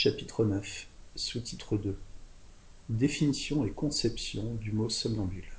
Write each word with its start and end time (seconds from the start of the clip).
Chapitre 0.00 0.44
9 0.44 0.86
Sous-titre 1.16 1.76
2 1.76 1.98
Définition 2.88 3.64
et 3.64 3.72
conception 3.72 4.54
du 4.54 4.70
mot 4.70 4.88
somnambule. 4.88 5.50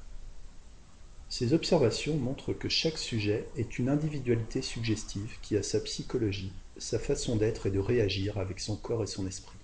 Ces 1.28 1.52
observations 1.52 2.16
montrent 2.16 2.54
que 2.54 2.70
chaque 2.70 2.98
sujet 2.98 3.50
est 3.58 3.80
une 3.80 3.90
individualité 3.90 4.62
suggestive 4.62 5.36
qui 5.42 5.58
a 5.58 5.62
sa 5.62 5.82
psychologie, 5.82 6.54
sa 6.78 7.00
façon 7.00 7.36
d'être 7.36 7.66
et 7.66 7.70
de 7.70 7.80
réagir 7.80 8.38
avec 8.38 8.62
son 8.62 8.78
corps 8.78 9.04
et 9.04 9.08
son 9.08 9.28
esprit. 9.28 9.58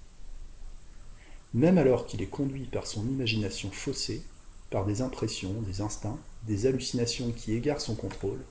Même 1.54 1.78
alors 1.78 2.06
qu'il 2.06 2.22
est 2.22 2.28
conduit 2.28 2.66
par 2.66 2.86
son 2.86 3.08
imagination 3.08 3.72
faussée, 3.72 4.24
par 4.72 4.86
des 4.86 5.02
impressions, 5.02 5.62
des 5.62 5.80
instincts, 5.80 6.20
des 6.48 6.66
hallucinations 6.66 7.32
qui 7.32 7.54
égarent 7.54 7.80
son 7.80 7.96
contrôle, 7.96 8.44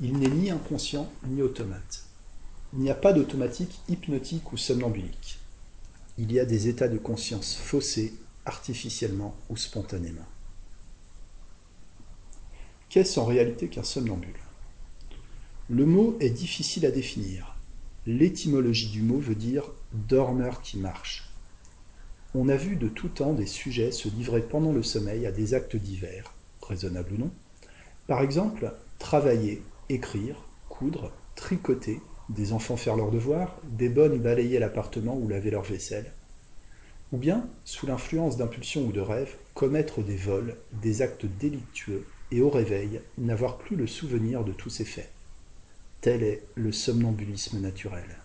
il 0.00 0.16
n'est 0.16 0.26
ni 0.26 0.50
inconscient 0.50 1.12
ni 1.26 1.42
automate. 1.42 2.06
Il 2.76 2.80
n'y 2.80 2.90
a 2.90 2.96
pas 2.96 3.12
d'automatique 3.12 3.80
hypnotique 3.88 4.52
ou 4.52 4.56
somnambulique. 4.56 5.38
Il 6.18 6.32
y 6.32 6.40
a 6.40 6.44
des 6.44 6.66
états 6.66 6.88
de 6.88 6.98
conscience 6.98 7.54
faussés 7.54 8.14
artificiellement 8.46 9.36
ou 9.48 9.56
spontanément. 9.56 10.26
Qu'est-ce 12.88 13.20
en 13.20 13.26
réalité 13.26 13.68
qu'un 13.68 13.84
somnambule? 13.84 14.34
Le 15.70 15.86
mot 15.86 16.16
est 16.18 16.30
difficile 16.30 16.84
à 16.84 16.90
définir. 16.90 17.54
L'étymologie 18.06 18.90
du 18.90 19.02
mot 19.02 19.18
veut 19.18 19.36
dire 19.36 19.70
dormeur 19.92 20.60
qui 20.60 20.76
marche. 20.76 21.30
On 22.34 22.48
a 22.48 22.56
vu 22.56 22.74
de 22.74 22.88
tout 22.88 23.08
temps 23.08 23.34
des 23.34 23.46
sujets 23.46 23.92
se 23.92 24.08
livrer 24.08 24.42
pendant 24.42 24.72
le 24.72 24.82
sommeil 24.82 25.26
à 25.26 25.32
des 25.32 25.54
actes 25.54 25.76
divers, 25.76 26.34
raisonnables 26.60 27.12
ou 27.14 27.18
non. 27.18 27.30
Par 28.08 28.20
exemple, 28.20 28.74
travailler, 28.98 29.62
écrire, 29.88 30.42
coudre, 30.68 31.12
tricoter, 31.36 32.00
des 32.28 32.52
enfants 32.52 32.76
faire 32.76 32.96
leurs 32.96 33.10
devoirs, 33.10 33.60
des 33.64 33.88
bonnes 33.88 34.18
balayer 34.18 34.58
l'appartement 34.58 35.16
ou 35.16 35.28
laver 35.28 35.50
leur 35.50 35.62
vaisselle, 35.62 36.12
ou 37.12 37.16
bien, 37.16 37.48
sous 37.64 37.86
l'influence 37.86 38.36
d'impulsions 38.36 38.86
ou 38.86 38.92
de 38.92 39.00
rêves, 39.00 39.36
commettre 39.54 40.02
des 40.02 40.16
vols, 40.16 40.56
des 40.82 41.02
actes 41.02 41.26
délictueux, 41.26 42.06
et 42.30 42.40
au 42.40 42.50
réveil, 42.50 43.00
n'avoir 43.18 43.58
plus 43.58 43.76
le 43.76 43.86
souvenir 43.86 44.44
de 44.44 44.52
tous 44.52 44.70
ces 44.70 44.84
faits. 44.84 45.12
Tel 46.00 46.22
est 46.22 46.42
le 46.54 46.72
somnambulisme 46.72 47.60
naturel. 47.60 48.16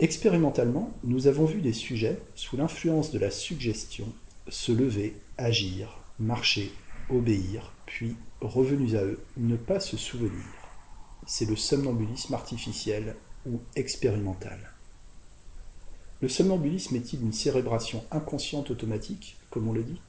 Expérimentalement, 0.00 0.92
nous 1.04 1.26
avons 1.26 1.44
vu 1.44 1.60
des 1.60 1.72
sujets, 1.72 2.18
sous 2.34 2.56
l'influence 2.56 3.10
de 3.10 3.18
la 3.18 3.30
suggestion, 3.30 4.06
se 4.48 4.72
lever, 4.72 5.16
agir, 5.36 5.98
marcher, 6.18 6.72
obéir, 7.10 7.72
puis, 7.84 8.16
revenus 8.40 8.94
à 8.94 9.04
eux, 9.04 9.18
ne 9.36 9.56
pas 9.56 9.80
se 9.80 9.96
souvenir. 9.96 10.57
C'est 11.30 11.44
le 11.44 11.56
somnambulisme 11.56 12.32
artificiel 12.32 13.14
ou 13.46 13.60
expérimental. 13.76 14.58
Le 16.22 16.28
somnambulisme 16.28 16.96
est-il 16.96 17.20
une 17.20 17.34
cérébration 17.34 18.02
inconsciente 18.10 18.70
automatique, 18.70 19.36
comme 19.50 19.68
on 19.68 19.74
le 19.74 19.82
dit? 19.82 20.00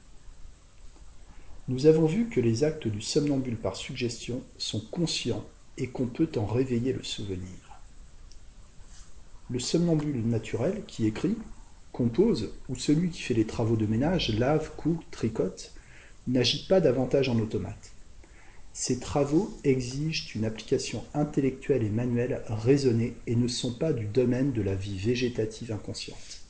Nous 1.68 1.84
avons 1.84 2.06
vu 2.06 2.30
que 2.30 2.40
les 2.40 2.64
actes 2.64 2.88
du 2.88 3.02
somnambule 3.02 3.58
par 3.58 3.76
suggestion 3.76 4.42
sont 4.56 4.80
conscients 4.80 5.44
et 5.76 5.88
qu'on 5.88 6.06
peut 6.06 6.30
en 6.36 6.46
réveiller 6.46 6.94
le 6.94 7.02
souvenir. 7.02 7.58
Le 9.50 9.58
somnambule 9.58 10.26
naturel 10.26 10.84
qui 10.86 11.06
écrit, 11.06 11.36
compose, 11.92 12.54
ou 12.70 12.76
celui 12.76 13.10
qui 13.10 13.20
fait 13.20 13.34
les 13.34 13.46
travaux 13.46 13.76
de 13.76 13.84
ménage, 13.84 14.38
lave, 14.38 14.70
coud, 14.74 14.96
tricote, 15.10 15.74
n'agit 16.26 16.66
pas 16.66 16.80
davantage 16.80 17.28
en 17.28 17.38
automate. 17.38 17.92
Ces 18.72 19.00
travaux 19.00 19.52
exigent 19.64 20.34
une 20.34 20.44
application 20.44 21.04
intellectuelle 21.12 21.82
et 21.82 21.90
manuelle 21.90 22.42
raisonnée 22.48 23.14
et 23.26 23.34
ne 23.34 23.48
sont 23.48 23.74
pas 23.74 23.92
du 23.92 24.06
domaine 24.06 24.52
de 24.52 24.62
la 24.62 24.74
vie 24.74 24.98
végétative 24.98 25.72
inconsciente. 25.72 26.40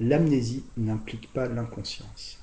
L'amnésie 0.00 0.64
n'implique 0.76 1.32
pas 1.32 1.48
l'inconscience. 1.48 2.38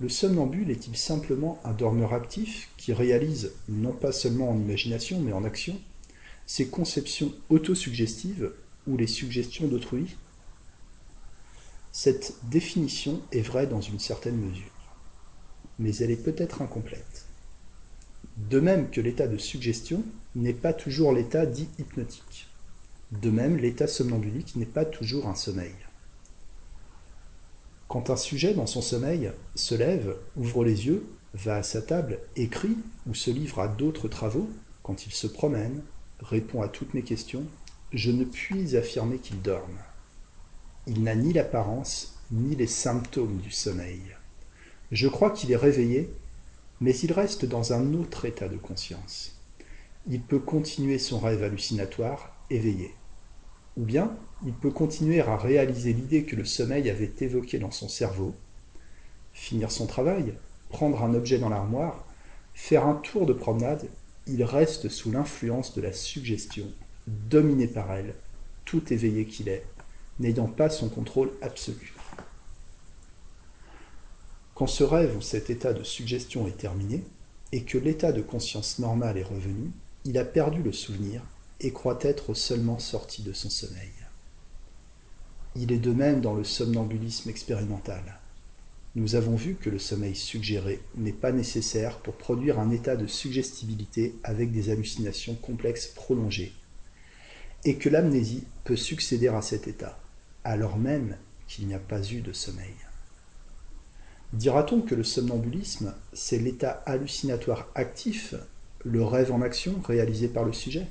Le 0.00 0.08
somnambule 0.08 0.70
est-il 0.70 0.96
simplement 0.96 1.60
un 1.64 1.72
dormeur 1.72 2.12
actif 2.12 2.70
qui 2.76 2.92
réalise, 2.92 3.52
non 3.68 3.92
pas 3.92 4.10
seulement 4.10 4.50
en 4.50 4.58
imagination 4.58 5.20
mais 5.20 5.32
en 5.32 5.44
action, 5.44 5.80
ses 6.46 6.68
conceptions 6.68 7.32
autosuggestives 7.50 8.52
ou 8.86 8.96
les 8.96 9.06
suggestions 9.06 9.68
d'autrui? 9.68 10.16
Cette 11.92 12.34
définition 12.44 13.20
est 13.30 13.42
vraie 13.42 13.66
dans 13.66 13.80
une 13.80 14.00
certaine 14.00 14.38
mesure 14.38 14.71
mais 15.82 15.96
elle 15.96 16.12
est 16.12 16.24
peut-être 16.24 16.62
incomplète. 16.62 17.26
De 18.36 18.60
même 18.60 18.88
que 18.88 19.00
l'état 19.00 19.26
de 19.26 19.36
suggestion 19.36 20.04
n'est 20.36 20.54
pas 20.54 20.72
toujours 20.72 21.12
l'état 21.12 21.44
dit 21.44 21.68
hypnotique. 21.78 22.48
De 23.10 23.30
même, 23.30 23.56
l'état 23.56 23.86
somnambulique 23.86 24.56
n'est 24.56 24.64
pas 24.64 24.86
toujours 24.86 25.26
un 25.26 25.34
sommeil. 25.34 25.74
Quand 27.88 28.08
un 28.08 28.16
sujet 28.16 28.54
dans 28.54 28.66
son 28.66 28.80
sommeil 28.80 29.32
se 29.54 29.74
lève, 29.74 30.16
ouvre 30.36 30.64
les 30.64 30.86
yeux, 30.86 31.04
va 31.34 31.56
à 31.56 31.62
sa 31.62 31.82
table, 31.82 32.20
écrit 32.36 32.76
ou 33.06 33.14
se 33.14 33.30
livre 33.30 33.58
à 33.58 33.68
d'autres 33.68 34.08
travaux, 34.08 34.48
quand 34.82 35.06
il 35.06 35.12
se 35.12 35.26
promène, 35.26 35.82
répond 36.20 36.62
à 36.62 36.68
toutes 36.68 36.94
mes 36.94 37.02
questions, 37.02 37.44
je 37.92 38.10
ne 38.10 38.24
puis 38.24 38.76
affirmer 38.76 39.18
qu'il 39.18 39.42
dorme. 39.42 39.78
Il 40.86 41.02
n'a 41.02 41.14
ni 41.14 41.32
l'apparence 41.32 42.18
ni 42.30 42.56
les 42.56 42.66
symptômes 42.66 43.38
du 43.38 43.50
sommeil. 43.50 44.00
Je 44.92 45.08
crois 45.08 45.30
qu'il 45.30 45.50
est 45.50 45.56
réveillé, 45.56 46.12
mais 46.82 46.94
il 46.98 47.12
reste 47.12 47.46
dans 47.46 47.72
un 47.72 47.94
autre 47.94 48.26
état 48.26 48.48
de 48.48 48.58
conscience. 48.58 49.34
Il 50.06 50.20
peut 50.20 50.38
continuer 50.38 50.98
son 50.98 51.18
rêve 51.18 51.42
hallucinatoire 51.42 52.36
éveillé. 52.50 52.94
Ou 53.78 53.84
bien, 53.84 54.14
il 54.44 54.52
peut 54.52 54.70
continuer 54.70 55.20
à 55.20 55.38
réaliser 55.38 55.94
l'idée 55.94 56.24
que 56.24 56.36
le 56.36 56.44
sommeil 56.44 56.90
avait 56.90 57.12
évoquée 57.20 57.58
dans 57.58 57.70
son 57.70 57.88
cerveau, 57.88 58.34
finir 59.32 59.72
son 59.72 59.86
travail, 59.86 60.34
prendre 60.68 61.02
un 61.02 61.14
objet 61.14 61.38
dans 61.38 61.48
l'armoire, 61.48 62.04
faire 62.52 62.86
un 62.86 62.96
tour 62.96 63.24
de 63.24 63.32
promenade, 63.32 63.88
il 64.26 64.44
reste 64.44 64.90
sous 64.90 65.10
l'influence 65.10 65.74
de 65.74 65.80
la 65.80 65.94
suggestion, 65.94 66.66
dominé 67.06 67.66
par 67.66 67.90
elle, 67.92 68.14
tout 68.66 68.92
éveillé 68.92 69.24
qu'il 69.24 69.48
est, 69.48 69.64
n'ayant 70.20 70.48
pas 70.48 70.68
son 70.68 70.90
contrôle 70.90 71.30
absolu. 71.40 71.91
Quand 74.54 74.66
ce 74.66 74.84
rêve 74.84 75.16
ou 75.16 75.22
cet 75.22 75.50
état 75.50 75.72
de 75.72 75.82
suggestion 75.82 76.46
est 76.46 76.58
terminé, 76.58 77.02
et 77.52 77.62
que 77.62 77.78
l'état 77.78 78.12
de 78.12 78.22
conscience 78.22 78.78
normal 78.78 79.18
est 79.18 79.22
revenu, 79.22 79.70
il 80.04 80.18
a 80.18 80.24
perdu 80.24 80.62
le 80.62 80.72
souvenir 80.72 81.22
et 81.60 81.72
croit 81.72 81.98
être 82.02 82.34
seulement 82.34 82.78
sorti 82.78 83.22
de 83.22 83.32
son 83.32 83.50
sommeil. 83.50 83.92
Il 85.54 85.70
est 85.70 85.78
de 85.78 85.92
même 85.92 86.20
dans 86.20 86.34
le 86.34 86.44
somnambulisme 86.44 87.28
expérimental. 87.28 88.18
Nous 88.94 89.14
avons 89.14 89.36
vu 89.36 89.54
que 89.54 89.70
le 89.70 89.78
sommeil 89.78 90.14
suggéré 90.14 90.80
n'est 90.96 91.12
pas 91.12 91.32
nécessaire 91.32 91.98
pour 91.98 92.14
produire 92.14 92.58
un 92.58 92.70
état 92.70 92.96
de 92.96 93.06
suggestibilité 93.06 94.14
avec 94.24 94.50
des 94.50 94.70
hallucinations 94.70 95.34
complexes 95.34 95.86
prolongées, 95.86 96.52
et 97.64 97.76
que 97.76 97.88
l'amnésie 97.88 98.44
peut 98.64 98.76
succéder 98.76 99.28
à 99.28 99.40
cet 99.40 99.68
état, 99.68 99.98
alors 100.44 100.78
même 100.78 101.16
qu'il 101.46 101.66
n'y 101.66 101.74
a 101.74 101.78
pas 101.78 102.02
eu 102.02 102.20
de 102.20 102.32
sommeil. 102.32 102.74
Dira-t-on 104.32 104.80
que 104.80 104.94
le 104.94 105.04
somnambulisme, 105.04 105.94
c'est 106.14 106.38
l'état 106.38 106.82
hallucinatoire 106.86 107.68
actif, 107.74 108.34
le 108.82 109.04
rêve 109.04 109.30
en 109.30 109.42
action 109.42 109.80
réalisé 109.86 110.28
par 110.28 110.44
le 110.44 110.54
sujet? 110.54 110.86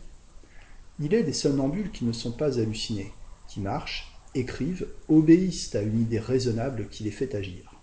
Il 0.99 1.15
est 1.15 1.23
des 1.23 1.33
somnambules 1.33 1.91
qui 1.91 2.05
ne 2.05 2.11
sont 2.11 2.31
pas 2.31 2.59
hallucinés, 2.59 3.11
qui 3.47 3.59
marchent, 3.59 4.15
écrivent, 4.35 4.87
obéissent 5.09 5.73
à 5.73 5.81
une 5.81 6.01
idée 6.01 6.19
raisonnable 6.19 6.87
qui 6.89 7.03
les 7.03 7.11
fait 7.11 7.33
agir. 7.33 7.73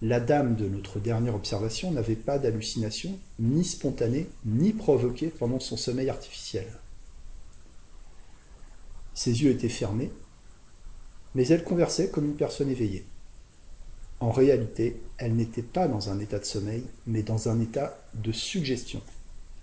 La 0.00 0.20
dame 0.20 0.54
de 0.54 0.68
notre 0.68 1.00
dernière 1.00 1.34
observation 1.34 1.90
n'avait 1.90 2.14
pas 2.14 2.38
d'hallucination, 2.38 3.18
ni 3.40 3.64
spontanée, 3.64 4.28
ni 4.44 4.72
provoquée 4.72 5.28
pendant 5.28 5.58
son 5.58 5.76
sommeil 5.76 6.10
artificiel. 6.10 6.66
Ses 9.14 9.42
yeux 9.42 9.50
étaient 9.50 9.68
fermés, 9.68 10.12
mais 11.34 11.46
elle 11.48 11.64
conversait 11.64 12.10
comme 12.10 12.26
une 12.26 12.36
personne 12.36 12.70
éveillée. 12.70 13.04
En 14.24 14.30
réalité, 14.30 15.02
elle 15.18 15.36
n'était 15.36 15.60
pas 15.60 15.86
dans 15.86 16.08
un 16.08 16.18
état 16.18 16.38
de 16.38 16.46
sommeil, 16.46 16.82
mais 17.06 17.22
dans 17.22 17.50
un 17.50 17.60
état 17.60 18.00
de 18.14 18.32
suggestion. 18.32 19.02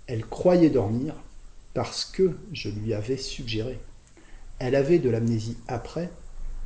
Elle 0.05 0.23
croyait 0.23 0.69
dormir 0.69 1.15
parce 1.73 2.05
que 2.05 2.37
je 2.53 2.69
lui 2.69 2.93
avais 2.93 3.17
suggéré. 3.17 3.79
Elle 4.59 4.75
avait 4.75 4.99
de 4.99 5.09
l'amnésie 5.09 5.57
après 5.67 6.11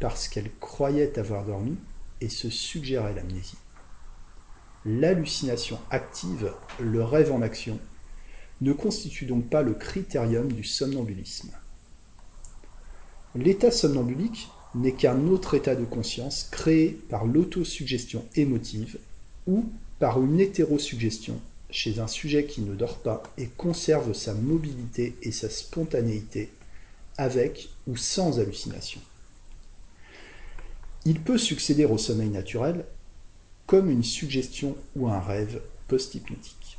parce 0.01 0.27
qu'elle 0.27 0.51
croyait 0.59 1.17
avoir 1.17 1.45
dormi 1.45 1.77
et 2.19 2.27
se 2.27 2.49
suggérait 2.49 3.13
l'amnésie. 3.13 3.55
L'hallucination 4.83 5.79
active, 5.89 6.51
le 6.81 7.01
rêve 7.01 7.31
en 7.31 7.41
action, 7.41 7.79
ne 8.59 8.73
constitue 8.73 9.25
donc 9.25 9.49
pas 9.49 9.61
le 9.61 9.73
critérium 9.73 10.51
du 10.51 10.65
somnambulisme. 10.65 11.51
L'état 13.35 13.71
somnambulique 13.71 14.49
n'est 14.75 14.93
qu'un 14.93 15.27
autre 15.27 15.55
état 15.55 15.75
de 15.75 15.85
conscience 15.85 16.47
créé 16.51 16.89
par 17.09 17.25
l'autosuggestion 17.25 18.25
émotive 18.35 18.97
ou 19.47 19.65
par 19.99 20.21
une 20.21 20.39
hétérosuggestion 20.39 21.39
chez 21.69 21.99
un 21.99 22.07
sujet 22.07 22.45
qui 22.45 22.61
ne 22.61 22.75
dort 22.75 22.97
pas 22.97 23.23
et 23.37 23.47
conserve 23.47 24.13
sa 24.13 24.33
mobilité 24.33 25.15
et 25.21 25.31
sa 25.31 25.49
spontanéité 25.49 26.51
avec 27.17 27.69
ou 27.87 27.95
sans 27.95 28.39
hallucination. 28.39 29.01
Il 31.05 31.21
peut 31.21 31.37
succéder 31.37 31.85
au 31.85 31.97
sommeil 31.97 32.29
naturel 32.29 32.85
comme 33.67 33.89
une 33.89 34.03
suggestion 34.03 34.75
ou 34.95 35.07
un 35.07 35.19
rêve 35.19 35.61
post-hypnotique. 35.87 36.77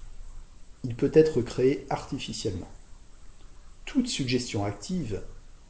Il 0.85 0.95
peut 0.95 1.11
être 1.15 1.43
créé 1.43 1.87
artificiellement. 1.91 2.71
Toute 3.85 4.09
suggestion 4.09 4.65
active, 4.65 5.23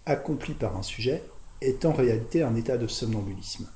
accomplie 0.05 0.55
par 0.55 0.76
un 0.76 0.82
sujet, 0.82 1.23
est 1.67 1.85
en 1.85 1.93
réalité 1.93 2.43
un 2.43 2.55
état 2.55 2.79
de 2.79 2.87
somnambulisme. 2.87 3.69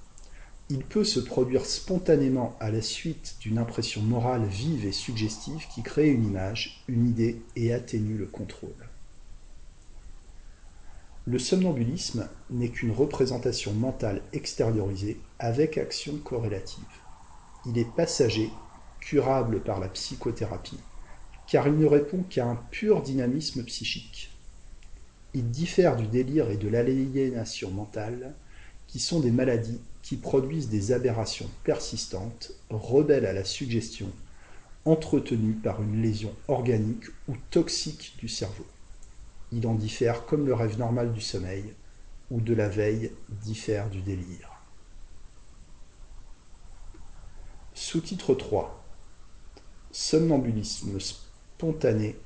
Il 0.69 0.85
peut 0.85 1.05
se 1.05 1.19
produire 1.19 1.67
spontanément 1.67 2.57
à 2.61 2.71
la 2.71 2.81
suite 2.81 3.37
d'une 3.41 3.59
impression 3.59 4.03
morale 4.03 4.47
vive 4.47 4.87
et 4.87 4.93
suggestive 4.93 5.67
qui 5.75 5.83
crée 5.83 6.09
une 6.09 6.25
image, 6.25 6.85
une 6.87 7.09
idée 7.09 7.43
et 7.57 7.73
atténue 7.73 8.17
le 8.17 8.27
contrôle. 8.27 8.89
Le 11.27 11.39
somnambulisme 11.39 12.29
n'est 12.51 12.71
qu'une 12.71 12.93
représentation 12.93 13.73
mentale 13.73 14.23
extériorisée 14.33 15.21
avec 15.39 15.77
action 15.77 16.17
corrélative. 16.19 16.85
Il 17.67 17.77
est 17.77 17.97
passager, 17.97 18.51
curable 19.01 19.61
par 19.61 19.81
la 19.81 19.89
psychothérapie, 19.89 20.81
car 21.47 21.67
il 21.67 21.77
ne 21.77 21.87
répond 21.87 22.23
qu'à 22.23 22.47
un 22.47 22.57
pur 22.71 23.03
dynamisme 23.03 23.65
psychique. 23.65 24.30
Il 25.35 25.51
diffère 25.51 25.97
du 25.97 26.07
délire 26.07 26.51
et 26.51 26.57
de 26.57 26.69
l'aliénation 26.69 27.71
mentale, 27.71 28.35
qui 28.87 28.99
sont 28.99 29.21
des 29.21 29.31
maladies 29.31 29.81
qui 30.03 30.17
produisent 30.17 30.69
des 30.69 30.93
aberrations 30.93 31.49
persistantes, 31.63 32.53
rebelles 32.71 33.27
à 33.27 33.33
la 33.33 33.45
suggestion, 33.45 34.11
entretenues 34.85 35.55
par 35.55 35.83
une 35.83 36.03
lésion 36.03 36.35
organique 36.49 37.05
ou 37.29 37.35
toxique 37.51 38.17
du 38.19 38.29
cerveau. 38.29 38.67
Il 39.53 39.67
en 39.67 39.75
diffère 39.75 40.27
comme 40.27 40.47
le 40.47 40.55
rêve 40.55 40.79
normal 40.79 41.13
du 41.13 41.21
sommeil 41.21 41.75
ou 42.31 42.41
de 42.41 42.55
la 42.55 42.69
veille 42.69 43.13
diffère 43.29 43.91
du 43.91 44.01
délire. 44.01 44.51
Sous-titre 47.75 48.35
3 48.35 48.85
Somnambulisme 49.93 50.99
spontané 51.01 52.17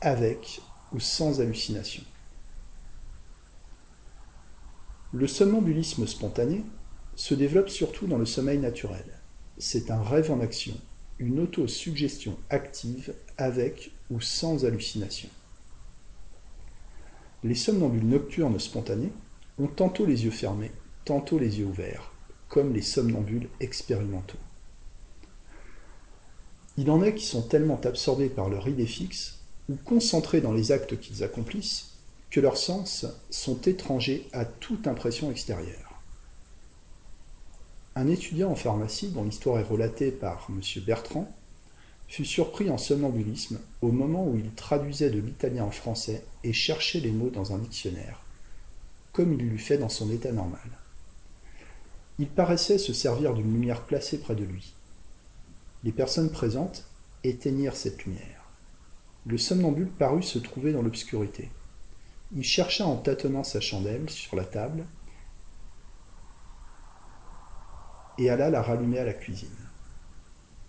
avec 0.00 0.60
ou 0.92 1.00
sans 1.00 1.40
hallucination. 1.40 2.02
Le 5.12 5.26
somnambulisme 5.26 6.06
spontané 6.06 6.64
se 7.16 7.34
développe 7.34 7.70
surtout 7.70 8.06
dans 8.06 8.18
le 8.18 8.26
sommeil 8.26 8.58
naturel. 8.58 9.04
C'est 9.56 9.90
un 9.90 10.02
rêve 10.02 10.30
en 10.30 10.40
action, 10.40 10.74
une 11.18 11.40
autosuggestion 11.40 12.36
active 12.50 13.14
avec 13.38 13.92
ou 14.10 14.20
sans 14.20 14.64
hallucination. 14.64 15.28
Les 17.44 17.54
somnambules 17.54 18.06
nocturnes 18.06 18.58
spontanés 18.58 19.12
ont 19.58 19.66
tantôt 19.66 20.06
les 20.06 20.24
yeux 20.24 20.30
fermés, 20.30 20.72
tantôt 21.04 21.38
les 21.38 21.58
yeux 21.58 21.66
ouverts, 21.66 22.12
comme 22.48 22.72
les 22.72 22.82
somnambules 22.82 23.48
expérimentaux. 23.60 24.38
Il 26.76 26.90
en 26.90 27.02
est 27.02 27.14
qui 27.14 27.26
sont 27.26 27.42
tellement 27.42 27.80
absorbés 27.84 28.28
par 28.28 28.48
leur 28.48 28.68
idée 28.68 28.86
fixe 28.86 29.37
ou 29.68 29.76
concentrés 29.76 30.40
dans 30.40 30.52
les 30.52 30.72
actes 30.72 30.98
qu'ils 30.98 31.22
accomplissent 31.22 31.90
que 32.30 32.40
leurs 32.40 32.56
sens 32.56 33.06
sont 33.30 33.60
étrangers 33.62 34.28
à 34.32 34.44
toute 34.44 34.86
impression 34.86 35.30
extérieure. 35.30 36.00
Un 37.96 38.06
étudiant 38.08 38.50
en 38.50 38.54
pharmacie, 38.54 39.08
dont 39.08 39.24
l'histoire 39.24 39.58
est 39.58 39.64
relatée 39.64 40.12
par 40.12 40.48
M. 40.50 40.60
Bertrand, 40.84 41.34
fut 42.06 42.24
surpris 42.24 42.70
en 42.70 42.78
somnambulisme 42.78 43.60
au 43.82 43.92
moment 43.92 44.26
où 44.26 44.36
il 44.36 44.50
traduisait 44.52 45.10
de 45.10 45.18
l'italien 45.18 45.64
en 45.64 45.70
français 45.70 46.24
et 46.42 46.52
cherchait 46.52 47.00
les 47.00 47.10
mots 47.10 47.30
dans 47.30 47.52
un 47.52 47.58
dictionnaire, 47.58 48.22
comme 49.12 49.34
il 49.34 49.40
l'eût 49.40 49.58
fait 49.58 49.78
dans 49.78 49.88
son 49.88 50.10
état 50.10 50.32
normal. 50.32 50.78
Il 52.18 52.28
paraissait 52.28 52.78
se 52.78 52.92
servir 52.92 53.34
d'une 53.34 53.52
lumière 53.52 53.84
placée 53.84 54.18
près 54.18 54.34
de 54.34 54.44
lui. 54.44 54.74
Les 55.84 55.92
personnes 55.92 56.30
présentes 56.30 56.84
éteignirent 57.24 57.76
cette 57.76 58.04
lumière. 58.04 58.37
Le 59.28 59.36
somnambule 59.36 59.90
parut 59.90 60.22
se 60.22 60.38
trouver 60.38 60.72
dans 60.72 60.80
l'obscurité. 60.80 61.50
Il 62.34 62.42
chercha 62.42 62.86
en 62.86 62.96
tâtonnant 62.96 63.44
sa 63.44 63.60
chandelle 63.60 64.08
sur 64.08 64.36
la 64.36 64.44
table 64.44 64.86
et 68.16 68.30
alla 68.30 68.48
la 68.48 68.62
rallumer 68.62 69.00
à 69.00 69.04
la 69.04 69.12
cuisine. 69.12 69.50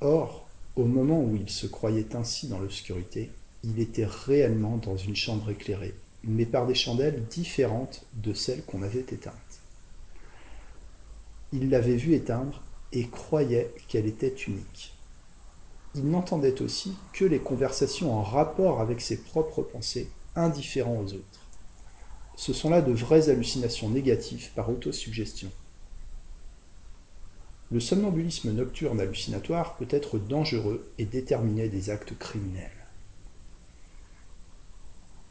Or, 0.01 0.45
au 0.75 0.83
moment 0.83 1.21
où 1.23 1.37
il 1.37 1.49
se 1.49 1.67
croyait 1.67 2.17
ainsi 2.17 2.49
dans 2.49 2.59
l'obscurité, 2.59 3.31
il 3.63 3.79
était 3.79 4.05
réellement 4.05 4.75
dans 4.75 4.97
une 4.97 5.15
chambre 5.15 5.49
éclairée, 5.49 5.95
mais 6.25 6.45
par 6.45 6.67
des 6.67 6.75
chandelles 6.75 7.23
différentes 7.27 8.05
de 8.15 8.33
celles 8.33 8.65
qu'on 8.65 8.83
avait 8.83 8.99
éteintes. 8.99 9.61
Il 11.53 11.69
l'avait 11.69 11.95
vue 11.95 12.13
éteindre 12.13 12.61
et 12.91 13.07
croyait 13.07 13.73
qu'elle 13.87 14.05
était 14.05 14.35
unique. 14.35 14.98
Il 15.95 16.09
n'entendait 16.09 16.61
aussi 16.61 16.97
que 17.13 17.25
les 17.25 17.39
conversations 17.39 18.13
en 18.13 18.21
rapport 18.21 18.79
avec 18.79 19.01
ses 19.01 19.23
propres 19.23 19.63
pensées, 19.63 20.09
indifférents 20.35 20.99
aux 20.99 21.13
autres. 21.13 21.47
Ce 22.35 22.53
sont 22.53 22.69
là 22.69 22.81
de 22.81 22.93
vraies 22.93 23.29
hallucinations 23.29 23.89
négatives 23.89 24.51
par 24.55 24.69
autosuggestion. 24.69 25.51
Le 27.71 27.79
somnambulisme 27.79 28.51
nocturne 28.51 28.99
hallucinatoire 28.99 29.77
peut 29.77 29.87
être 29.89 30.17
dangereux 30.17 30.91
et 30.97 31.05
déterminer 31.05 31.69
des 31.69 31.89
actes 31.89 32.17
criminels. 32.17 32.71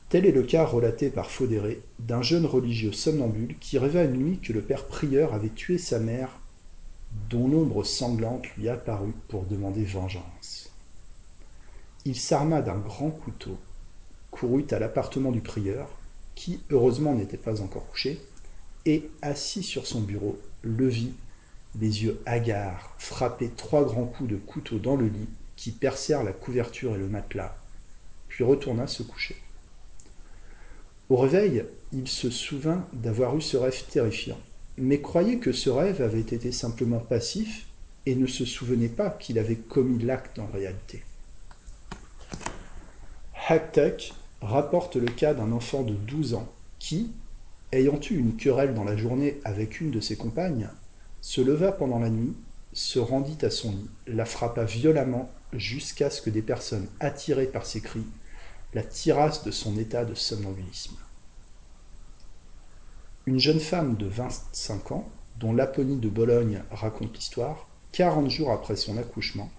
Tel 0.09 0.25
est 0.25 0.33
le 0.33 0.43
cas 0.43 0.65
relaté 0.65 1.11
par 1.11 1.31
Faudéré 1.31 1.83
d'un 1.99 2.23
jeune 2.23 2.47
religieux 2.47 2.93
somnambule 2.93 3.59
qui 3.59 3.77
rêva 3.77 4.05
une 4.05 4.17
nuit 4.17 4.39
que 4.39 4.53
le 4.53 4.63
père 4.63 4.87
prieur 4.87 5.35
avait 5.35 5.51
tué 5.51 5.79
sa 5.79 5.99
mère 5.99 6.38
dont 7.31 7.49
l'ombre 7.49 7.85
sanglante 7.85 8.47
lui 8.57 8.69
apparut 8.69 9.15
pour 9.29 9.45
demander 9.45 9.85
vengeance. 9.85 10.71
Il 12.05 12.17
s'arma 12.17 12.63
d'un 12.63 12.79
grand 12.79 13.11
couteau, 13.11 13.59
courut 14.31 14.67
à 14.71 14.79
l'appartement 14.79 15.31
du 15.31 15.41
prieur, 15.41 15.89
qui 16.35 16.61
heureusement 16.71 17.15
n'était 17.15 17.37
pas 17.37 17.61
encore 17.61 17.87
couché, 17.89 18.21
et, 18.87 19.11
assis 19.23 19.63
sur 19.63 19.87
son 19.87 20.01
bureau, 20.01 20.39
le 20.63 20.89
vit, 20.89 21.13
les 21.79 22.05
yeux 22.05 22.21
hagards, 22.27 22.95
frapper 22.99 23.51
trois 23.51 23.85
grands 23.85 24.07
coups 24.07 24.31
de 24.31 24.37
couteau 24.37 24.79
dans 24.79 24.97
le 24.97 25.07
lit 25.07 25.29
qui 25.57 25.73
percèrent 25.73 26.25
la 26.25 26.33
couverture 26.33 26.95
et 26.95 26.99
le 26.99 27.09
matelas, 27.09 27.57
puis 28.29 28.45
retourna 28.45 28.87
se 28.87 29.03
coucher. 29.03 29.37
Au 31.11 31.17
réveil, 31.17 31.65
il 31.93 32.07
se 32.07 32.31
souvint 32.31 32.87
d'avoir 32.93 33.37
eu 33.37 33.41
ce 33.41 33.57
rêve 33.57 33.85
terrifiant, 33.87 34.39
mais 34.79 35.01
croyait 35.01 35.39
que 35.39 35.53
ce 35.53 35.71
rêve 35.71 36.03
avait 36.03 36.21
été 36.21 36.53
simplement 36.53 36.99
passif 36.99 37.67
et 38.07 38.15
ne 38.15 38.27
se 38.27 38.45
souvenait 38.45 38.89
pas 38.89 39.11
qu'il 39.11 39.39
avait 39.39 39.57
commis 39.57 40.03
l'acte 40.03 40.39
en 40.39 40.47
réalité. 40.47 41.03
Hacktuck 43.49 44.13
rapporte 44.41 44.97
le 44.97 45.07
cas 45.07 45.35
d'un 45.35 45.53
enfant 45.53 45.83
de 45.83 45.95
12 45.95 46.35
ans 46.35 46.53
qui, 46.79 47.11
ayant 47.73 48.01
eu 48.11 48.17
une 48.17 48.37
querelle 48.37 48.75
dans 48.75 48.85
la 48.85 48.97
journée 48.97 49.41
avec 49.45 49.81
une 49.81 49.91
de 49.91 50.01
ses 50.01 50.17
compagnes, 50.17 50.69
se 51.21 51.41
leva 51.41 51.73
pendant 51.73 51.99
la 51.99 52.11
nuit, 52.11 52.35
se 52.73 52.99
rendit 52.99 53.45
à 53.45 53.51
son 53.51 53.73
lit, 53.73 53.91
la 54.07 54.25
frappa 54.25 54.65
violemment 54.65 55.31
jusqu'à 55.53 56.11
ce 56.11 56.23
que 56.23 56.31
des 56.31 56.43
personnes 56.43 56.87
attirées 57.01 57.47
par 57.47 57.67
ses 57.67 57.81
cris 57.81 58.07
la 58.75 58.83
tirassent 58.83 59.45
de 59.45 59.51
son 59.51 59.79
état 59.79 60.05
de 60.05 60.15
somnambulisme. 60.15 60.97
Une 63.29 63.41
jeune 63.41 63.61
femme 63.61 63.97
de 63.97 64.07
25 64.07 64.93
ans, 64.93 65.07
dont 65.39 65.53
Laponie 65.53 65.99
de 65.99 66.09
Bologne 66.09 66.63
raconte 66.71 67.15
l'histoire, 67.15 67.69
40 67.93 68.31
jours 68.31 68.51
après 68.51 68.75
son 68.75 68.97
accouchement, 68.97 69.51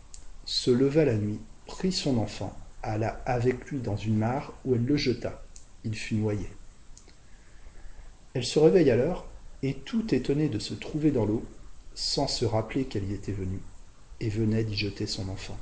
se 0.44 0.72
leva 0.72 1.06
la 1.06 1.14
nuit, 1.14 1.38
prit 1.68 1.92
son 1.92 2.18
enfant 2.18 2.58
alla 2.82 3.22
avec 3.28 3.70
lui 3.70 3.78
dans 3.78 3.96
une 3.96 4.18
mare 4.18 4.54
où 4.66 4.74
elle 4.74 4.86
le 4.86 4.98
jeta. 4.98 5.44
Il 5.84 5.96
fut 5.96 6.16
noyé. 6.16 6.50
Elle 8.34 8.44
se 8.44 8.58
réveille 8.58 8.90
alors, 8.90 9.28
et 9.62 9.76
tout 9.76 10.16
étonnée 10.16 10.50
de 10.50 10.58
se 10.58 10.74
trouver 10.74 11.12
dans 11.12 11.26
l'eau, 11.26 11.46
sans 11.94 12.26
se 12.26 12.46
rappeler 12.46 12.86
qu'elle 12.86 13.08
y 13.08 13.14
était 13.14 13.32
venue, 13.32 13.62
et 14.20 14.30
venait 14.30 14.64
d'y 14.64 14.76
jeter 14.76 15.06
son 15.06 15.30
enfant. 15.30 15.60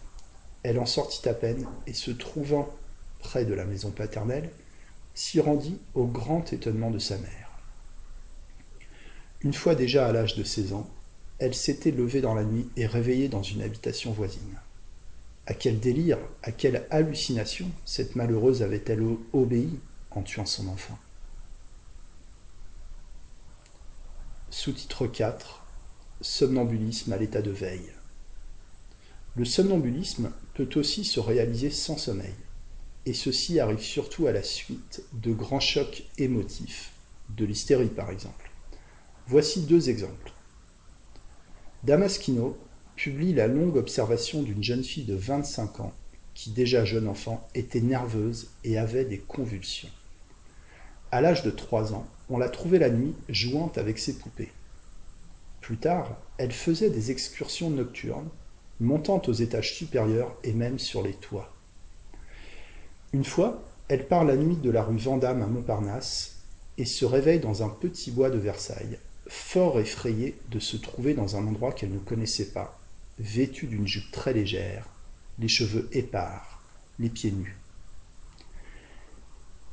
Elle 0.64 0.80
en 0.80 0.86
sortit 0.86 1.28
à 1.28 1.34
peine, 1.34 1.68
et 1.88 1.94
se 1.94 2.12
trouvant 2.12 2.74
près 3.20 3.44
de 3.44 3.54
la 3.54 3.66
maison 3.66 3.92
paternelle, 3.92 4.50
s'y 5.14 5.42
rendit 5.42 5.78
au 5.94 6.06
grand 6.06 6.54
étonnement 6.54 6.90
de 6.90 7.00
sa 7.00 7.18
mère. 7.18 7.47
Une 9.42 9.54
fois 9.54 9.76
déjà 9.76 10.08
à 10.08 10.12
l'âge 10.12 10.36
de 10.36 10.44
seize 10.44 10.74
ans, 10.74 10.90
elle 11.40 11.54
s'était 11.54 11.92
levée 11.92 12.22
dans 12.22 12.34
la 12.34 12.44
nuit 12.44 12.70
et 12.76 12.88
réveillée 12.88 13.30
dans 13.30 13.44
une 13.44 13.62
habitation 13.62 14.12
voisine. 14.12 14.60
À 15.46 15.54
quel 15.54 15.80
délire, 15.80 16.18
à 16.42 16.52
quelle 16.52 16.88
hallucination 16.90 17.70
cette 17.86 18.16
malheureuse 18.16 18.64
avait-elle 18.64 19.04
obéi 19.34 19.80
en 20.12 20.24
tuant 20.24 20.48
son 20.48 20.68
enfant? 20.68 20.98
Sous-titre 24.50 25.06
4 25.06 25.64
Somnambulisme 26.22 27.14
à 27.14 27.18
l'état 27.18 27.44
de 27.44 27.52
veille. 27.52 27.92
Le 29.36 29.46
somnambulisme 29.46 30.32
peut 30.56 30.70
aussi 30.76 31.06
se 31.06 31.20
réaliser 31.20 31.70
sans 31.70 31.98
sommeil, 31.98 32.34
et 33.06 33.14
ceci 33.14 33.60
arrive 33.60 33.82
surtout 33.82 34.26
à 34.26 34.32
la 34.32 34.42
suite 34.42 35.04
de 35.14 35.32
grands 35.32 35.60
chocs 35.60 36.04
émotifs, 36.18 36.92
de 37.30 37.46
l'hystérie 37.46 37.88
par 37.88 38.10
exemple. 38.10 38.47
Voici 39.30 39.66
deux 39.66 39.90
exemples. 39.90 40.32
Damaskino 41.84 42.58
publie 42.96 43.34
la 43.34 43.48
longue 43.48 43.76
observation 43.76 44.42
d'une 44.42 44.64
jeune 44.64 44.86
fille 44.86 45.04
de 45.04 45.16
25 45.16 45.82
ans 45.82 45.94
qui, 46.34 46.52
déjà 46.52 46.86
jeune 46.86 47.10
enfant, 47.10 47.46
était 47.54 47.82
nerveuse 47.82 48.52
et 48.64 48.78
avait 48.78 49.04
des 49.04 49.18
convulsions. 49.18 49.90
À 51.12 51.20
l'âge 51.20 51.44
de 51.44 51.52
3 51.52 51.94
ans, 51.94 52.08
on 52.30 52.38
l'a 52.38 52.48
trouvée 52.48 52.80
la 52.80 52.90
nuit 52.90 53.16
jouant 53.28 53.70
avec 53.76 54.00
ses 54.00 54.18
poupées. 54.18 54.54
Plus 55.60 55.78
tard, 55.78 56.16
elle 56.38 56.54
faisait 56.54 56.90
des 56.90 57.12
excursions 57.12 57.70
nocturnes, 57.70 58.30
montant 58.80 59.22
aux 59.28 59.34
étages 59.34 59.76
supérieurs 59.76 60.38
et 60.46 60.54
même 60.54 60.80
sur 60.80 61.04
les 61.04 61.16
toits. 61.16 61.54
Une 63.12 63.26
fois, 63.26 63.62
elle 63.90 64.08
part 64.08 64.24
la 64.24 64.38
nuit 64.38 64.56
de 64.56 64.70
la 64.70 64.84
rue 64.84 64.98
Vandamme 64.98 65.42
à 65.42 65.48
Montparnasse 65.48 66.44
et 66.78 66.86
se 66.86 67.04
réveille 67.04 67.42
dans 67.42 67.62
un 67.62 67.70
petit 67.70 68.12
bois 68.12 68.30
de 68.30 68.38
Versailles, 68.38 69.00
fort 69.30 69.80
effrayée 69.80 70.38
de 70.50 70.60
se 70.60 70.78
trouver 70.78 71.14
dans 71.14 71.36
un 71.36 71.48
endroit 71.48 71.72
qu'elle 71.72 71.92
ne 71.92 72.00
connaissait 72.00 72.52
pas, 72.52 72.80
vêtue 73.20 73.68
d'une 73.68 73.88
jupe 73.88 74.12
très 74.12 74.34
légère, 74.34 74.86
les 75.40 75.48
cheveux 75.48 75.90
épars, 75.92 76.62
les 77.00 77.10
pieds 77.10 77.32
nus. 77.32 77.58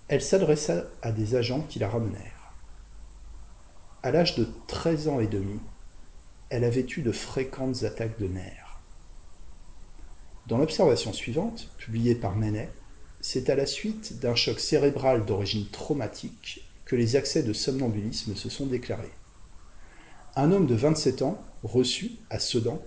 Elle 0.09 0.23
s'adressa 0.23 0.85
à 1.03 1.13
des 1.13 1.35
agents 1.35 1.63
qui 1.69 1.79
la 1.79 1.89
ramenèrent. 1.89 2.53
À 4.03 4.11
l'âge 4.11 4.35
de 4.35 4.47
treize 4.67 5.09
ans 5.09 5.21
et 5.21 5.27
demi, 5.27 5.59
elle 6.51 6.65
avait 6.65 6.87
eu 6.97 7.01
de 7.01 7.13
fréquentes 7.13 7.85
attaques 7.85 8.19
de 8.19 8.29
nerfs. 8.29 8.81
Dans 10.47 10.59
l'observation 10.59 11.15
suivante, 11.15 11.71
publiée 11.79 12.15
par 12.15 12.37
Menet, 12.37 12.71
c'est 13.21 13.49
à 13.49 13.55
la 13.55 13.65
suite 13.65 14.21
d'un 14.21 14.35
choc 14.35 14.61
cérébral 14.61 15.25
d'origine 15.25 15.67
traumatique 15.69 16.71
que 16.85 16.97
les 16.97 17.17
accès 17.17 17.43
de 17.43 17.55
somnambulisme 17.55 18.37
se 18.37 18.51
sont 18.51 18.67
déclarés. 18.67 19.13
Un 20.37 20.51
homme 20.51 20.67
de 20.67 20.75
27 20.75 21.23
ans 21.23 21.41
reçut, 21.63 22.11
à 22.29 22.41
Sedan, 22.41 22.83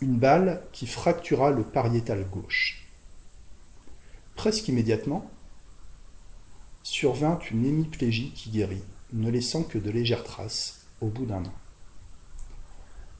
une 0.00 0.18
balle 0.18 0.64
qui 0.72 0.88
fractura 0.88 1.52
le 1.52 1.62
pariétal 1.62 2.28
gauche. 2.28 2.88
Presque 4.34 4.66
immédiatement, 4.66 5.30
survint 6.82 7.38
une 7.52 7.64
hémiplégie 7.64 8.32
qui 8.32 8.50
guérit, 8.50 8.82
ne 9.12 9.30
laissant 9.30 9.62
que 9.62 9.78
de 9.78 9.90
légères 9.90 10.24
traces 10.24 10.86
au 11.00 11.06
bout 11.06 11.26
d'un 11.26 11.44
an. 11.44 11.54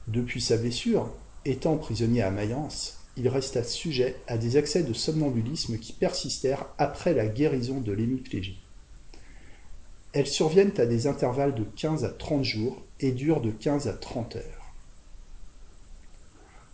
Depuis 0.09 0.41
sa 0.41 0.57
blessure, 0.57 1.15
étant 1.45 1.77
prisonnier 1.77 2.23
à 2.23 2.33
Mayence, 2.33 3.05
il 3.17 3.29
resta 3.29 3.63
sujet 3.63 4.17
à 4.27 4.37
des 4.37 4.57
accès 4.57 4.83
de 4.83 4.93
somnambulisme 4.93 5.79
qui 5.79 5.93
persistèrent 5.93 6.67
après 6.77 7.15
la 7.15 7.29
guérison 7.29 7.81
de 7.81 7.93
l'hémiplégie. 7.93 8.68
Elles 10.13 10.27
surviennent 10.27 10.79
à 10.79 10.87
des 10.87 11.07
intervalles 11.07 11.55
de 11.55 11.65
15 11.65 12.05
à 12.05 12.09
30 12.09 12.43
jours 12.43 12.83
et 13.01 13.13
durent 13.13 13.43
de 13.43 13.51
15 13.51 13.89
à 13.89 13.93
30 13.93 14.37
heures. 14.37 14.73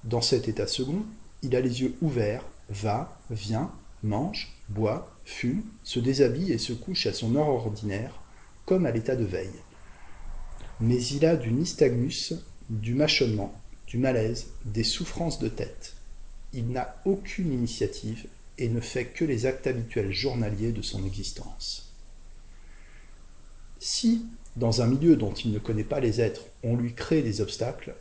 Dans 0.05 0.21
cet 0.21 0.49
état 0.49 0.67
second, 0.67 1.05
il 1.43 1.57
a 1.57 1.61
les 1.61 1.83
yeux 1.83 1.95
ouverts, 2.01 2.45
va, 2.69 3.19
vient, 3.31 3.73
mange, 4.03 4.55
boit, 4.69 5.11
fume, 5.25 5.63
se 5.83 5.99
déshabille 5.99 6.53
et 6.53 6.59
se 6.59 6.73
couche 6.73 7.07
à 7.07 7.13
son 7.13 7.35
heure 7.37 7.49
ordinaire, 7.49 8.21
comme 8.67 8.87
à 8.87 8.91
l'état 8.91 9.17
de 9.17 9.25
veille. 9.25 9.61
Mais 10.81 11.03
il 11.03 11.25
a 11.27 11.37
du 11.37 11.51
nystagmus 11.53 12.35
du 12.71 12.95
mâchonnement, 12.95 13.55
du 13.87 13.99
malaise, 13.99 14.49
des 14.65 14.85
souffrances 14.85 15.39
de 15.39 15.49
tête. 15.49 15.95
Il 16.53 16.69
n'a 16.69 16.97
aucune 17.05 17.53
initiative 17.53 18.27
et 18.59 18.69
ne 18.69 18.81
fait 18.81 19.07
que 19.07 19.25
les 19.25 19.47
actes 19.47 19.67
habituels 19.67 20.13
journaliers 20.13 20.73
de 20.73 20.83
son 20.83 21.05
existence. 21.05 21.94
Si, 23.87 24.25
dans 24.57 24.81
un 24.81 24.87
milieu 24.87 25.15
dont 25.15 25.35
il 25.35 25.53
ne 25.53 25.59
connaît 25.59 25.85
pas 25.85 26.01
les 26.01 26.23
êtres, 26.23 26.47
on 26.63 26.75
lui 26.75 26.95
crée 26.95 27.21
des 27.21 27.43
obstacles, 27.43 27.95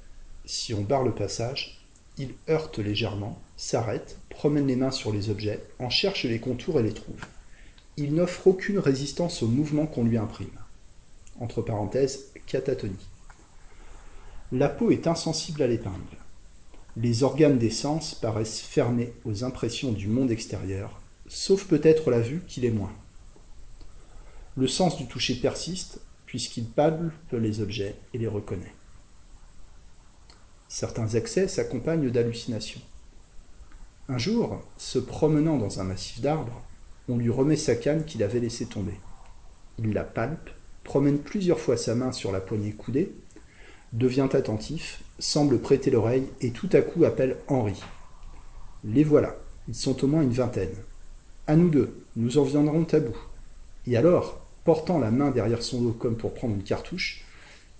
si 0.46 0.74
on 0.74 0.82
barre 0.82 1.04
le 1.04 1.14
passage, 1.14 1.86
il 2.18 2.36
heurte 2.48 2.80
légèrement, 2.80 3.38
s'arrête, 3.58 4.18
promène 4.30 4.68
les 4.68 4.78
mains 4.78 4.92
sur 4.92 5.12
les 5.12 5.30
objets, 5.30 5.62
en 5.80 5.90
cherche 5.90 6.24
les 6.24 6.40
contours 6.40 6.80
et 6.80 6.84
les 6.84 6.94
trouve. 6.94 7.26
Il 7.98 8.16
n'offre 8.16 8.48
aucune 8.48 8.80
résistance 8.80 9.44
au 9.44 9.48
mouvement 9.50 9.86
qu'on 9.86 10.06
lui 10.06 10.16
imprime. 10.16 10.58
Entre 11.42 11.62
parenthèses, 11.62 12.28
catatonie. 12.48 13.10
La 14.54 14.70
peau 14.70 14.90
est 14.90 15.06
insensible 15.06 15.64
à 15.64 15.68
l'épingle. 15.68 16.18
Les 16.96 17.24
organes 17.24 17.60
des 17.60 17.72
sens 17.72 18.16
paraissent 18.16 18.62
fermés 18.62 19.12
aux 19.26 19.44
impressions 19.44 19.92
du 19.92 20.08
monde 20.08 20.32
extérieur, 20.32 21.02
sauf 21.28 21.66
peut-être 21.66 22.10
la 22.10 22.22
vue 22.22 22.42
qui 22.48 22.62
l'est 22.62 22.72
moins. 22.72 22.94
Le 24.56 24.68
sens 24.68 24.98
du 24.98 25.08
toucher 25.08 25.36
persiste, 25.36 26.02
puisqu'il 26.26 26.66
palpe 26.66 27.12
les 27.32 27.62
objets 27.62 27.96
et 28.14 28.18
les 28.18 28.28
reconnaît. 28.28 28.76
Certains 30.68 31.16
accès 31.16 31.48
s'accompagnent 31.48 32.10
d'hallucinations. 32.10 32.82
Un 34.10 34.18
jour, 34.18 34.62
se 34.78 35.00
promenant 35.00 35.58
dans 35.58 35.80
un 35.80 35.84
massif 35.84 36.22
d'arbres, 36.22 36.62
on 37.10 37.18
lui 37.18 37.30
remet 37.30 37.56
sa 37.56 37.76
canne 37.76 38.06
qu'il 38.06 38.24
avait 38.24 38.40
laissée 38.40 38.66
tomber. 38.66 39.00
Il 39.80 39.94
la 39.94 40.04
palpe, 40.04 40.50
promène 40.84 41.20
plusieurs 41.20 41.60
fois 41.60 41.78
sa 41.78 41.96
main 41.96 42.12
sur 42.12 42.32
la 42.32 42.42
poignée 42.42 42.74
coudée, 42.74 43.14
devient 43.94 44.30
attentif, 44.34 45.04
semble 45.20 45.60
prêter 45.60 45.92
l'oreille 45.92 46.28
et 46.42 46.52
tout 46.52 46.70
à 46.74 46.82
coup 46.82 47.06
appelle 47.06 47.38
Henri. 47.48 47.82
Les 48.84 49.04
voilà, 49.04 49.38
ils 49.68 49.76
sont 49.76 50.04
au 50.04 50.08
moins 50.08 50.22
une 50.22 50.32
vingtaine. 50.32 50.76
À 51.48 51.56
nous 51.56 51.70
deux, 51.70 52.06
nous 52.16 52.38
en 52.38 52.44
viendrons 52.44 52.86
à 52.92 53.00
bout. 53.00 53.18
Et 53.86 53.96
alors, 53.96 54.43
portant 54.64 55.00
la 55.00 55.12
main 55.12 55.32
derrière 55.32 55.62
son 55.62 55.82
dos 55.82 55.92
comme 55.92 56.16
pour 56.16 56.34
prendre 56.34 56.56
une 56.56 56.64
cartouche, 56.64 57.24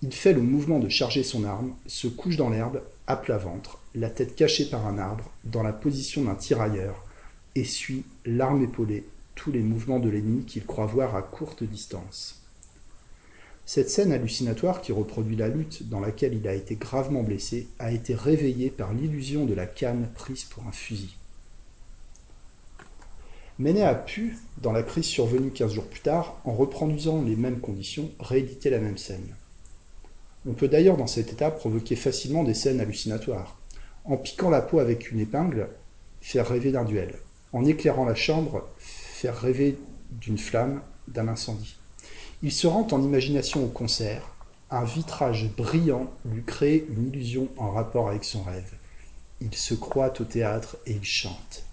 il 0.02 0.12
fait 0.12 0.32
le 0.34 0.42
mouvement 0.42 0.78
de 0.78 0.88
charger 0.88 1.22
son 1.22 1.44
arme, 1.44 1.74
se 1.86 2.08
couche 2.08 2.36
dans 2.36 2.50
l'herbe, 2.50 2.82
à 3.06 3.16
plat 3.16 3.38
ventre, 3.38 3.78
la 3.94 4.10
tête 4.10 4.34
cachée 4.34 4.66
par 4.66 4.86
un 4.86 4.98
arbre, 4.98 5.30
dans 5.44 5.62
la 5.62 5.72
position 5.72 6.24
d'un 6.24 6.34
tirailleur, 6.34 7.04
et 7.54 7.64
suit, 7.64 8.04
l'arme 8.26 8.62
épaulée, 8.62 9.06
tous 9.34 9.50
les 9.50 9.60
mouvements 9.60 10.00
de 10.00 10.10
l'ennemi 10.10 10.44
qu'il 10.44 10.66
croit 10.66 10.86
voir 10.86 11.16
à 11.16 11.22
courte 11.22 11.64
distance. 11.64 12.42
Cette 13.66 13.88
scène 13.88 14.12
hallucinatoire 14.12 14.82
qui 14.82 14.92
reproduit 14.92 15.36
la 15.36 15.48
lutte 15.48 15.88
dans 15.88 16.00
laquelle 16.00 16.34
il 16.34 16.46
a 16.46 16.54
été 16.54 16.76
gravement 16.76 17.22
blessé 17.22 17.68
a 17.78 17.92
été 17.92 18.14
réveillée 18.14 18.70
par 18.70 18.92
l'illusion 18.92 19.46
de 19.46 19.54
la 19.54 19.66
canne 19.66 20.10
prise 20.14 20.44
pour 20.44 20.66
un 20.66 20.72
fusil. 20.72 21.16
Menet 23.60 23.82
a 23.82 23.94
pu, 23.94 24.36
dans 24.58 24.72
la 24.72 24.82
crise 24.82 25.04
survenue 25.04 25.52
quinze 25.52 25.72
jours 25.72 25.86
plus 25.86 26.00
tard, 26.00 26.40
en 26.44 26.52
reproduisant 26.52 27.22
les 27.22 27.36
mêmes 27.36 27.60
conditions, 27.60 28.10
rééditer 28.18 28.68
la 28.68 28.80
même 28.80 28.98
scène. 28.98 29.36
On 30.46 30.54
peut 30.54 30.66
d'ailleurs 30.66 30.96
dans 30.96 31.06
cet 31.06 31.32
état 31.32 31.52
provoquer 31.52 31.94
facilement 31.94 32.42
des 32.42 32.52
scènes 32.52 32.80
hallucinatoires. 32.80 33.56
En 34.04 34.16
piquant 34.16 34.50
la 34.50 34.60
peau 34.60 34.80
avec 34.80 35.12
une 35.12 35.20
épingle, 35.20 35.68
faire 36.20 36.48
rêver 36.48 36.72
d'un 36.72 36.84
duel. 36.84 37.14
En 37.52 37.64
éclairant 37.64 38.04
la 38.04 38.16
chambre, 38.16 38.68
faire 38.76 39.38
rêver 39.38 39.78
d'une 40.10 40.36
flamme, 40.36 40.82
d'un 41.06 41.28
incendie. 41.28 41.76
Il 42.42 42.50
se 42.50 42.66
rend 42.66 42.88
en 42.90 43.02
imagination 43.02 43.64
au 43.64 43.68
concert. 43.68 44.34
Un 44.70 44.82
vitrage 44.82 45.48
brillant 45.56 46.12
lui 46.24 46.42
crée 46.42 46.84
une 46.90 47.06
illusion 47.06 47.48
en 47.56 47.70
rapport 47.70 48.08
avec 48.08 48.24
son 48.24 48.42
rêve. 48.42 48.72
Il 49.40 49.54
se 49.54 49.74
croit 49.74 50.12
au 50.20 50.24
théâtre 50.24 50.76
et 50.86 50.92
il 50.92 51.04
chante. 51.04 51.63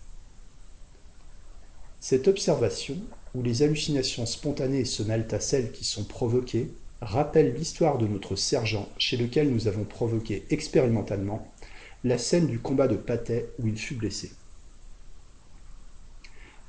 Cette 2.03 2.27
observation, 2.27 2.98
où 3.36 3.43
les 3.43 3.62
hallucinations 3.62 4.25
spontanées 4.25 4.86
se 4.86 5.03
mêlent 5.03 5.27
à 5.29 5.39
celles 5.39 5.72
qui 5.72 5.86
sont 5.86 6.03
provoquées, 6.03 6.72
rappelle 7.00 7.53
l'histoire 7.53 8.00
de 8.00 8.08
notre 8.08 8.36
sergent 8.36 8.89
chez 8.98 9.17
lequel 9.17 9.51
nous 9.51 9.67
avons 9.67 9.84
provoqué 9.84 10.43
expérimentalement 10.50 11.53
la 12.03 12.17
scène 12.17 12.48
du 12.48 12.58
combat 12.58 12.88
de 12.88 12.96
Patay 12.96 13.46
où 13.60 13.67
il 13.67 13.77
fut 13.77 13.93
blessé. 13.93 14.31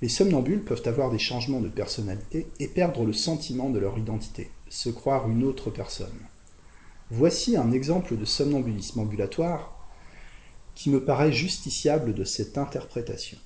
Les 0.03 0.11
somnambules 0.11 0.65
peuvent 0.65 0.83
avoir 0.85 1.11
des 1.11 1.19
changements 1.19 1.61
de 1.61 1.71
personnalité 1.71 2.47
et 2.61 2.69
perdre 2.69 3.07
le 3.07 3.15
sentiment 3.15 3.71
de 3.71 3.79
leur 3.79 3.97
identité, 3.97 4.51
se 4.69 4.91
croire 4.91 5.31
une 5.31 5.45
autre 5.45 5.71
personne. 5.71 6.29
Voici 7.11 7.57
un 7.57 7.73
exemple 7.73 8.19
de 8.19 8.27
somnambulisme 8.27 9.01
ambulatoire 9.01 9.89
qui 10.75 10.91
me 10.91 11.03
paraît 11.03 11.33
justiciable 11.33 12.13
de 12.13 12.25
cette 12.25 12.59
interprétation. 12.59 13.39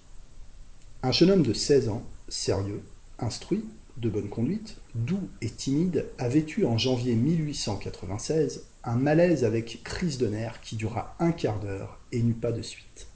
Un 1.03 1.13
jeune 1.13 1.31
homme 1.31 1.43
de 1.43 1.53
16 1.53 1.89
ans, 1.89 2.03
sérieux, 2.29 2.83
instruit, 3.19 3.65
de 3.97 4.09
bonne 4.09 4.29
conduite, 4.29 4.79
doux 4.95 5.29
et 5.41 5.51
timide, 5.51 6.07
avait 6.19 6.45
eu 6.57 6.65
en 6.65 6.79
janvier 6.79 7.15
1896 7.15 8.65
un 8.85 8.97
malaise 8.97 9.45
avec 9.45 9.83
crise 9.85 10.19
de 10.19 10.29
nerfs 10.29 10.61
qui 10.61 10.77
dura 10.77 11.15
un 11.19 11.33
quart 11.33 11.61
d'heure 11.61 11.99
et 12.13 12.23
n'eut 12.23 12.35
pas 12.35 12.53
de 12.53 12.63
suite. 12.63 13.09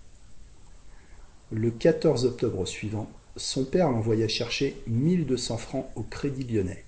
Le 1.51 1.71
14 1.71 2.27
octobre 2.27 2.67
suivant, 2.67 3.11
son 3.37 3.65
père 3.65 3.91
l'envoya 3.91 4.29
chercher 4.29 4.81
1200 4.87 5.57
francs 5.57 5.91
au 5.97 6.03
Crédit 6.03 6.45
lyonnais. 6.45 6.85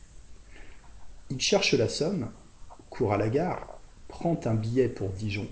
Il 1.30 1.40
cherche 1.40 1.74
la 1.74 1.88
somme, 1.88 2.30
court 2.90 3.12
à 3.12 3.16
la 3.16 3.28
gare, 3.28 3.80
prend 4.08 4.38
un 4.44 4.54
billet 4.54 4.88
pour 4.88 5.08
Dijon, 5.10 5.48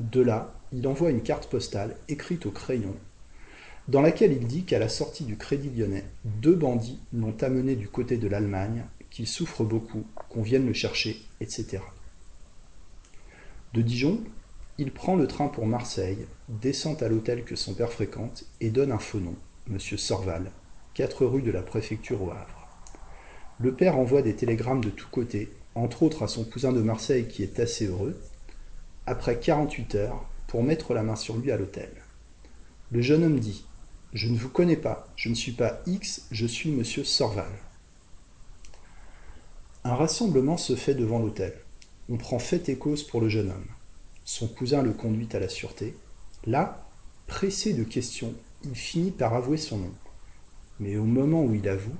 De 0.00 0.20
là, 0.20 0.52
il 0.72 0.86
envoie 0.86 1.10
une 1.10 1.22
carte 1.22 1.48
postale 1.48 1.96
écrite 2.08 2.46
au 2.46 2.50
crayon 2.50 2.96
dans 3.88 4.00
laquelle 4.00 4.32
il 4.32 4.46
dit 4.46 4.64
qu'à 4.64 4.78
la 4.78 4.88
sortie 4.88 5.24
du 5.24 5.36
Crédit 5.36 5.70
lyonnais, 5.70 6.04
deux 6.24 6.54
bandits 6.54 7.00
l'ont 7.12 7.36
amené 7.40 7.74
du 7.74 7.88
côté 7.88 8.16
de 8.16 8.28
l'Allemagne, 8.28 8.84
qu'il 9.10 9.26
souffre 9.26 9.64
beaucoup, 9.64 10.04
qu'on 10.28 10.42
vienne 10.42 10.66
le 10.66 10.72
chercher, 10.72 11.20
etc. 11.40 11.78
De 13.74 13.82
Dijon, 13.82 14.20
il 14.78 14.92
prend 14.92 15.16
le 15.16 15.26
train 15.26 15.48
pour 15.48 15.66
Marseille, 15.66 16.26
descend 16.48 17.02
à 17.02 17.08
l'hôtel 17.08 17.44
que 17.44 17.56
son 17.56 17.74
père 17.74 17.92
fréquente 17.92 18.44
et 18.60 18.70
donne 18.70 18.92
un 18.92 18.98
faux 18.98 19.20
nom, 19.20 19.34
M. 19.68 19.78
Sorval, 19.78 20.50
4 20.94 21.26
rue 21.26 21.42
de 21.42 21.50
la 21.50 21.62
préfecture 21.62 22.22
au 22.22 22.30
Havre. 22.30 22.68
Le 23.58 23.74
père 23.74 23.98
envoie 23.98 24.22
des 24.22 24.34
télégrammes 24.34 24.82
de 24.82 24.90
tous 24.90 25.08
côtés, 25.08 25.52
entre 25.74 26.02
autres 26.02 26.22
à 26.22 26.28
son 26.28 26.44
cousin 26.44 26.72
de 26.72 26.80
Marseille 26.82 27.28
qui 27.28 27.42
est 27.42 27.60
assez 27.60 27.86
heureux, 27.86 28.18
après 29.06 29.38
48 29.38 29.94
heures, 29.96 30.24
pour 30.46 30.62
mettre 30.62 30.94
la 30.94 31.02
main 31.02 31.16
sur 31.16 31.36
lui 31.36 31.50
à 31.50 31.56
l'hôtel. 31.56 31.90
Le 32.90 33.00
jeune 33.00 33.24
homme 33.24 33.40
dit 33.40 33.66
je 34.12 34.28
ne 34.28 34.36
vous 34.36 34.50
connais 34.50 34.76
pas, 34.76 35.08
je 35.16 35.30
ne 35.30 35.34
suis 35.34 35.52
pas 35.52 35.80
X, 35.86 36.26
je 36.30 36.46
suis 36.46 36.70
monsieur 36.70 37.02
Sorval. 37.02 37.50
Un 39.84 39.94
rassemblement 39.94 40.58
se 40.58 40.76
fait 40.76 40.94
devant 40.94 41.18
l'hôtel. 41.18 41.54
On 42.10 42.18
prend 42.18 42.38
fait 42.38 42.68
et 42.68 42.76
cause 42.76 43.02
pour 43.02 43.20
le 43.20 43.28
jeune 43.28 43.50
homme. 43.50 43.66
Son 44.24 44.48
cousin 44.48 44.82
le 44.82 44.92
conduit 44.92 45.28
à 45.32 45.40
la 45.40 45.48
sûreté. 45.48 45.96
Là, 46.44 46.86
pressé 47.26 47.72
de 47.72 47.84
questions, 47.84 48.34
il 48.64 48.74
finit 48.74 49.10
par 49.10 49.34
avouer 49.34 49.56
son 49.56 49.78
nom. 49.78 49.94
Mais 50.78 50.96
au 50.96 51.04
moment 51.04 51.42
où 51.42 51.54
il 51.54 51.68
avoue, 51.68 51.96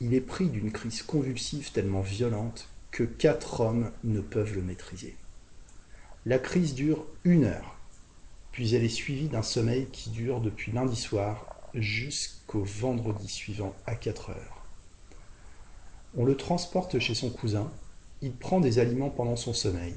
il 0.00 0.14
est 0.14 0.20
pris 0.20 0.48
d'une 0.48 0.72
crise 0.72 1.02
convulsive 1.02 1.70
tellement 1.70 2.00
violente 2.00 2.68
que 2.90 3.04
quatre 3.04 3.60
hommes 3.60 3.92
ne 4.02 4.20
peuvent 4.20 4.54
le 4.54 4.62
maîtriser. 4.62 5.16
La 6.26 6.38
crise 6.38 6.74
dure 6.74 7.06
une 7.24 7.44
heure, 7.44 7.71
puis 8.52 8.74
elle 8.74 8.84
est 8.84 8.88
suivie 8.88 9.28
d'un 9.28 9.42
sommeil 9.42 9.86
qui 9.90 10.10
dure 10.10 10.40
depuis 10.40 10.72
lundi 10.72 10.96
soir 10.96 11.46
jusqu'au 11.74 12.62
vendredi 12.62 13.28
suivant 13.28 13.74
à 13.86 13.94
4 13.94 14.30
heures. 14.30 14.66
On 16.16 16.24
le 16.24 16.36
transporte 16.36 16.98
chez 16.98 17.14
son 17.14 17.30
cousin, 17.30 17.70
il 18.20 18.32
prend 18.32 18.60
des 18.60 18.78
aliments 18.78 19.10
pendant 19.10 19.36
son 19.36 19.54
sommeil. 19.54 19.94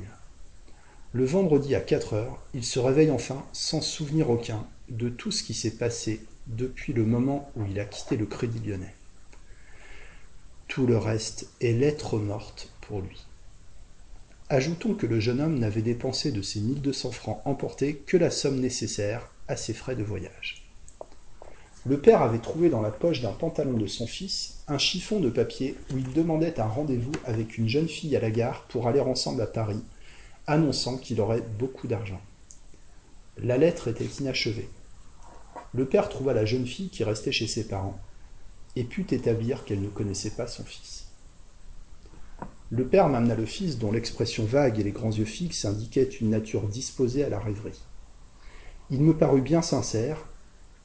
Le 1.11 1.25
vendredi 1.25 1.75
à 1.75 1.81
4 1.81 2.13
heures, 2.13 2.41
il 2.53 2.63
se 2.63 2.79
réveille 2.79 3.11
enfin 3.11 3.45
sans 3.51 3.81
souvenir 3.81 4.29
aucun 4.29 4.65
de 4.89 5.09
tout 5.09 5.31
ce 5.31 5.43
qui 5.43 5.53
s'est 5.53 5.77
passé 5.77 6.25
depuis 6.47 6.93
le 6.93 7.05
moment 7.05 7.51
où 7.55 7.65
il 7.65 7.79
a 7.79 7.85
quitté 7.85 8.17
le 8.17 8.25
Crédit 8.25 8.59
lyonnais. 8.59 8.95
Tout 10.67 10.87
le 10.87 10.97
reste 10.97 11.49
est 11.61 11.73
lettre 11.73 12.17
morte 12.17 12.71
pour 12.81 13.01
lui. 13.01 13.24
Ajoutons 14.49 14.93
que 14.93 15.07
le 15.07 15.19
jeune 15.19 15.41
homme 15.41 15.57
n'avait 15.57 15.81
dépensé 15.81 16.31
de 16.31 16.43
ses 16.43 16.59
1200 16.59 17.11
francs 17.11 17.41
emportés 17.45 17.95
que 17.95 18.15
la 18.15 18.29
somme 18.29 18.59
nécessaire 18.59 19.31
à 19.47 19.55
ses 19.55 19.73
frais 19.73 19.95
de 19.95 20.03
voyage. 20.03 20.69
Le 21.83 21.99
père 21.99 22.21
avait 22.21 22.37
trouvé 22.37 22.69
dans 22.69 22.83
la 22.83 22.91
poche 22.91 23.21
d'un 23.21 23.31
pantalon 23.31 23.73
de 23.73 23.87
son 23.87 24.05
fils 24.05 24.57
un 24.67 24.77
chiffon 24.77 25.19
de 25.19 25.31
papier 25.31 25.75
où 25.91 25.97
il 25.97 26.13
demandait 26.13 26.59
un 26.59 26.67
rendez-vous 26.67 27.11
avec 27.25 27.57
une 27.57 27.67
jeune 27.67 27.87
fille 27.87 28.15
à 28.15 28.19
la 28.19 28.29
gare 28.29 28.65
pour 28.69 28.87
aller 28.87 28.99
ensemble 28.99 29.41
à 29.41 29.47
Paris, 29.47 29.83
annonçant 30.45 30.97
qu'il 30.97 31.21
aurait 31.21 31.43
beaucoup 31.57 31.87
d'argent. 31.87 32.21
La 33.39 33.57
lettre 33.57 33.87
était 33.87 34.05
inachevée. 34.19 34.69
Le 35.73 35.85
père 35.85 36.07
trouva 36.07 36.33
la 36.35 36.45
jeune 36.45 36.67
fille 36.67 36.89
qui 36.89 37.03
restait 37.03 37.31
chez 37.31 37.47
ses 37.47 37.67
parents 37.67 37.99
et 38.75 38.83
put 38.83 39.11
établir 39.11 39.65
qu'elle 39.65 39.81
ne 39.81 39.89
connaissait 39.89 40.35
pas 40.35 40.45
son 40.45 40.63
fils. 40.63 41.07
Le 42.71 42.87
père 42.87 43.09
m'amena 43.09 43.35
le 43.35 43.45
fils 43.45 43.77
dont 43.77 43.91
l'expression 43.91 44.45
vague 44.45 44.79
et 44.79 44.83
les 44.83 44.91
grands 44.91 45.11
yeux 45.11 45.25
fixes 45.25 45.65
indiquaient 45.65 46.03
une 46.03 46.31
nature 46.31 46.67
disposée 46.67 47.23
à 47.23 47.29
la 47.29 47.39
rêverie. 47.39 47.81
Il 48.89 49.01
me 49.01 49.15
parut 49.15 49.41
bien 49.41 49.61
sincère 49.61 50.27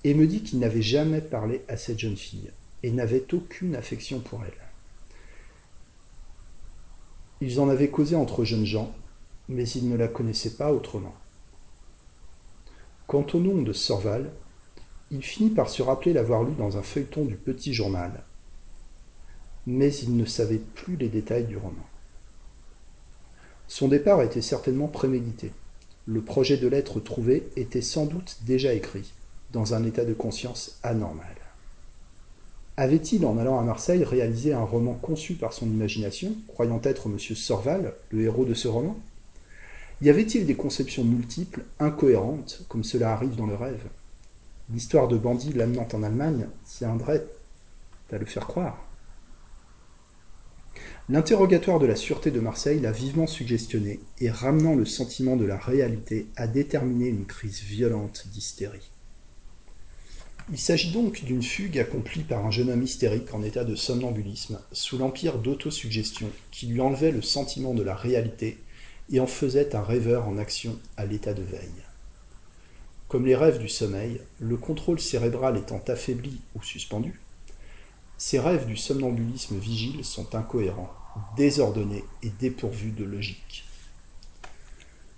et 0.05 0.15
me 0.15 0.27
dit 0.27 0.43
qu'il 0.43 0.59
n'avait 0.59 0.83
jamais 0.83 1.21
parlé 1.21 1.63
à 1.69 1.77
cette 1.77 1.99
jeune 1.99 2.17
fille 2.17 2.51
et 2.83 2.91
n'avait 2.91 3.33
aucune 3.33 3.77
affection 3.77 4.21
pour 4.21 4.43
elle. 4.45 4.53
Ils 7.41 7.61
en 7.61 7.69
avaient 7.69 7.89
causé 7.89 8.17
entre 8.17 8.45
jeunes 8.45 8.67
gens, 8.67 8.95
mais 9.49 9.69
ils 9.69 9.89
ne 9.89 9.97
la 9.97 10.09
connaissaient 10.09 10.57
pas 10.57 10.73
autrement. 10.73 11.15
Quant 13.07 13.27
au 13.33 13.41
nom 13.41 13.63
de 13.63 13.73
Sorval, 13.73 14.31
il 15.11 15.23
finit 15.23 15.51
par 15.51 15.69
se 15.69 15.83
rappeler 15.83 16.13
l'avoir 16.13 16.45
lu 16.45 16.53
dans 16.55 16.77
un 16.77 16.83
feuilleton 16.83 17.25
du 17.25 17.37
petit 17.37 17.75
journal, 17.75 18.25
mais 19.67 19.95
il 19.95 20.17
ne 20.17 20.25
savait 20.25 20.61
plus 20.75 20.97
les 20.97 21.09
détails 21.09 21.45
du 21.45 21.57
roman. 21.57 21.87
Son 23.69 23.89
départ 23.89 24.23
était 24.23 24.43
certainement 24.43 24.89
prémédité. 24.89 25.53
Le 26.07 26.23
projet 26.23 26.57
de 26.57 26.67
lettre 26.67 26.99
trouvé 26.99 27.49
était 27.57 27.83
sans 27.83 28.07
doute 28.07 28.39
déjà 28.45 28.75
écrit 28.75 29.13
dans 29.53 29.75
un 29.75 29.85
état 29.85 30.05
de 30.05 30.15
conscience 30.15 30.79
anormal. 30.83 31.37
Avait-il, 32.77 33.27
en 33.27 33.37
allant 33.37 33.59
à 33.59 33.63
Marseille, 33.63 34.05
réalisé 34.05 34.55
un 34.55 34.65
roman 34.65 34.95
conçu 34.95 35.35
par 35.35 35.53
son 35.53 35.67
imagination, 35.67 36.35
croyant 36.49 36.81
être 36.83 37.09
M. 37.09 37.19
Sorval, 37.19 37.95
le 38.11 38.23
héros 38.23 38.45
de 38.45 38.55
ce 38.55 38.69
roman? 38.69 38.99
Y 40.03 40.09
avait-il 40.09 40.47
des 40.47 40.55
conceptions 40.55 41.05
multiples, 41.05 41.63
incohérentes, 41.79 42.65
comme 42.69 42.85
cela 42.85 43.13
arrive 43.13 43.37
dans 43.37 43.47
le 43.47 43.55
rêve? 43.55 43.87
L'histoire 44.73 45.09
de 45.09 45.19
bandits 45.19 45.53
l'amenant 45.53 45.87
en 45.93 46.03
Allemagne 46.03 46.47
tiendrait 46.65 47.27
à 48.11 48.17
le 48.19 48.25
faire 48.25 48.47
croire. 48.47 48.90
L'interrogatoire 51.11 51.81
de 51.81 51.87
la 51.87 51.97
sûreté 51.97 52.31
de 52.31 52.39
Marseille 52.39 52.79
l'a 52.79 52.93
vivement 52.93 53.27
suggestionné 53.27 53.99
et 54.21 54.31
ramenant 54.31 54.77
le 54.77 54.85
sentiment 54.85 55.35
de 55.35 55.45
la 55.45 55.57
réalité 55.57 56.29
a 56.37 56.47
déterminé 56.47 57.09
une 57.09 57.27
crise 57.27 57.63
violente 57.63 58.29
d'hystérie. 58.29 58.93
Il 60.53 60.59
s'agit 60.59 60.93
donc 60.93 61.25
d'une 61.25 61.43
fugue 61.43 61.81
accomplie 61.81 62.23
par 62.23 62.47
un 62.47 62.53
jeune 62.53 62.71
homme 62.71 62.85
hystérique 62.85 63.35
en 63.35 63.43
état 63.43 63.65
de 63.65 63.75
somnambulisme, 63.75 64.61
sous 64.71 64.99
l'empire 64.99 65.39
d'autosuggestion 65.39 66.29
qui 66.53 66.67
lui 66.67 66.81
enlevait 66.81 67.11
le 67.11 67.23
sentiment 67.23 67.75
de 67.75 67.83
la 67.83 67.97
réalité 67.97 68.59
et 69.11 69.19
en 69.19 69.27
faisait 69.27 69.75
un 69.75 69.83
rêveur 69.83 70.29
en 70.29 70.39
action 70.39 70.79
à 70.97 71.07
l'état 71.07 71.35
de 71.35 71.43
veille. 71.43 71.83
Comme 73.09 73.27
les 73.27 73.35
rêves 73.35 73.59
du 73.59 73.69
sommeil, 73.69 74.21
le 74.39 74.57
contrôle 74.57 75.01
cérébral 75.01 75.57
étant 75.57 75.83
affaibli 75.89 76.41
ou 76.55 76.63
suspendu, 76.63 77.21
ces 78.17 78.39
rêves 78.39 78.67
du 78.67 78.77
somnambulisme 78.77 79.59
vigile 79.59 80.05
sont 80.05 80.37
incohérents, 80.37 80.95
désordonnés 81.37 82.05
et 82.23 82.31
dépourvus 82.31 82.93
de 82.93 83.05
logique. 83.05 83.65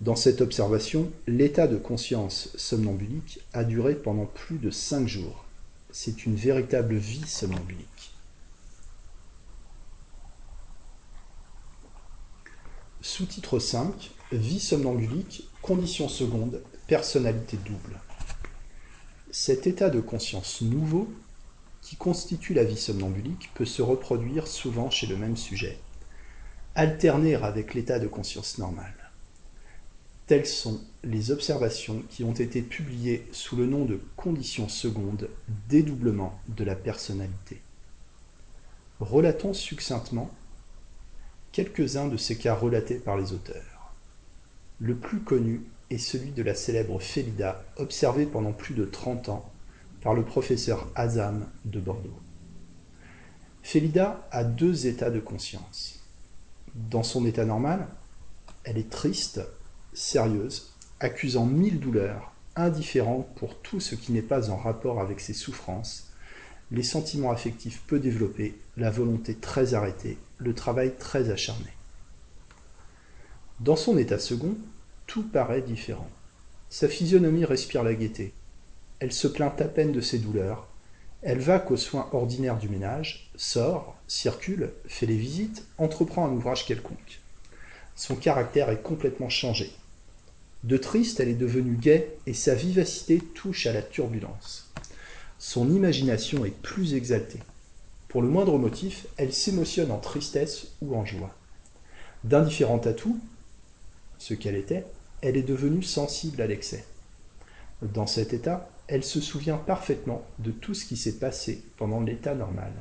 Dans 0.01 0.15
cette 0.15 0.41
observation, 0.41 1.11
l'état 1.27 1.67
de 1.67 1.77
conscience 1.77 2.49
somnambulique 2.55 3.39
a 3.53 3.63
duré 3.63 3.95
pendant 3.95 4.25
plus 4.25 4.57
de 4.57 4.69
cinq 4.69 5.07
jours. 5.07 5.45
C'est 5.91 6.25
une 6.25 6.35
véritable 6.35 6.95
vie 6.95 7.25
somnambulique. 7.25 8.13
Sous-titre 13.01 13.59
5 13.59 14.11
Vie 14.31 14.59
somnambulique, 14.59 15.47
condition 15.61 16.09
seconde, 16.09 16.61
personnalité 16.87 17.57
double. 17.57 17.99
Cet 19.29 19.67
état 19.67 19.89
de 19.89 19.99
conscience 19.99 20.61
nouveau, 20.61 21.13
constitue 21.95 22.53
la 22.53 22.63
vie 22.63 22.77
somnambulique, 22.77 23.51
peut 23.53 23.65
se 23.65 23.81
reproduire 23.81 24.47
souvent 24.47 24.89
chez 24.89 25.07
le 25.07 25.17
même 25.17 25.37
sujet, 25.37 25.77
alterner 26.75 27.35
avec 27.35 27.73
l'état 27.73 27.99
de 27.99 28.07
conscience 28.07 28.57
normal. 28.57 28.93
Telles 30.27 30.45
sont 30.45 30.81
les 31.03 31.31
observations 31.31 32.01
qui 32.09 32.23
ont 32.23 32.33
été 32.33 32.61
publiées 32.61 33.27
sous 33.31 33.57
le 33.57 33.65
nom 33.65 33.85
de 33.85 33.99
conditions 34.15 34.69
secondes 34.69 35.29
dédoublement 35.67 36.39
de 36.47 36.63
la 36.63 36.75
personnalité. 36.75 37.61
Relatons 38.99 39.53
succinctement 39.53 40.31
quelques-uns 41.51 42.07
de 42.07 42.17
ces 42.17 42.37
cas 42.37 42.55
relatés 42.55 42.95
par 42.95 43.17
les 43.17 43.33
auteurs. 43.33 43.93
Le 44.79 44.95
plus 44.95 45.19
connu 45.19 45.61
est 45.89 45.97
celui 45.97 46.31
de 46.31 46.41
la 46.41 46.55
célèbre 46.55 46.99
Félida, 46.99 47.63
observée 47.77 48.25
pendant 48.25 48.53
plus 48.53 48.73
de 48.73 48.85
30 48.85 49.29
ans 49.29 49.52
par 50.03 50.13
le 50.13 50.23
professeur 50.23 50.87
Azam 50.95 51.47
de 51.63 51.79
Bordeaux. 51.79 52.19
Félida 53.61 54.27
a 54.31 54.43
deux 54.43 54.85
états 54.85 55.09
de 55.09 55.21
conscience. 55.21 56.03
Dans 56.75 57.03
son 57.03 57.25
état 57.25 57.45
normal, 57.45 57.87
elle 58.65 58.77
est 58.77 58.89
triste 58.89 59.41
sérieuse, 59.93 60.73
accusant 60.99 61.45
mille 61.45 61.79
douleurs, 61.79 62.33
indifférente 62.57 63.27
pour 63.35 63.57
tout 63.61 63.79
ce 63.79 63.95
qui 63.95 64.11
n'est 64.11 64.21
pas 64.21 64.49
en 64.49 64.57
rapport 64.57 64.99
avec 64.99 65.21
ses 65.21 65.33
souffrances, 65.33 66.11
les 66.71 66.83
sentiments 66.83 67.31
affectifs 67.31 67.81
peu 67.87 67.99
développés, 67.99 68.59
la 68.75 68.91
volonté 68.91 69.35
très 69.35 69.73
arrêtée, 69.73 70.17
le 70.37 70.53
travail 70.53 70.93
très 70.97 71.29
acharné. 71.29 71.69
Dans 73.61 73.77
son 73.77 73.97
état 73.97 74.19
second, 74.19 74.57
tout 75.07 75.23
paraît 75.23 75.61
différent. 75.61 76.09
Sa 76.69 76.89
physionomie 76.89 77.45
respire 77.45 77.83
la 77.83 77.93
gaieté. 77.93 78.33
Elle 78.99 79.11
se 79.11 79.27
plaint 79.27 79.59
à 79.61 79.65
peine 79.65 79.91
de 79.91 80.01
ses 80.01 80.19
douleurs. 80.19 80.67
Elle 81.21 81.39
va 81.39 81.59
qu'aux 81.59 81.77
soins 81.77 82.09
ordinaires 82.11 82.57
du 82.57 82.69
ménage, 82.69 83.29
sort, 83.35 83.95
circule, 84.07 84.71
fait 84.87 85.05
les 85.05 85.17
visites, 85.17 85.65
entreprend 85.77 86.25
un 86.25 86.31
ouvrage 86.31 86.65
quelconque. 86.65 87.21
Son 87.95 88.15
caractère 88.15 88.69
est 88.69 88.81
complètement 88.81 89.29
changé. 89.29 89.71
De 90.63 90.77
triste, 90.77 91.19
elle 91.19 91.29
est 91.29 91.33
devenue 91.33 91.75
gaie 91.75 92.15
et 92.25 92.33
sa 92.33 92.55
vivacité 92.55 93.19
touche 93.19 93.67
à 93.67 93.73
la 93.73 93.81
turbulence. 93.81 94.71
Son 95.37 95.69
imagination 95.69 96.45
est 96.45 96.61
plus 96.61 96.93
exaltée. 96.93 97.39
Pour 98.07 98.21
le 98.21 98.29
moindre 98.29 98.57
motif, 98.57 99.07
elle 99.17 99.33
s'émotionne 99.33 99.91
en 99.91 99.97
tristesse 99.97 100.67
ou 100.81 100.95
en 100.95 101.05
joie. 101.05 101.35
D'indifférente 102.23 102.87
à 102.87 102.93
tout, 102.93 103.19
ce 104.19 104.33
qu'elle 104.33 104.55
était, 104.55 104.85
elle 105.21 105.35
est 105.35 105.41
devenue 105.41 105.83
sensible 105.83 106.41
à 106.41 106.47
l'excès. 106.47 106.85
Dans 107.81 108.07
cet 108.07 108.31
état, 108.33 108.69
elle 108.87 109.03
se 109.03 109.21
souvient 109.21 109.57
parfaitement 109.57 110.25
de 110.39 110.51
tout 110.51 110.73
ce 110.73 110.85
qui 110.85 110.97
s'est 110.97 111.19
passé 111.19 111.63
pendant 111.77 112.01
l'état 112.01 112.35
normal, 112.35 112.73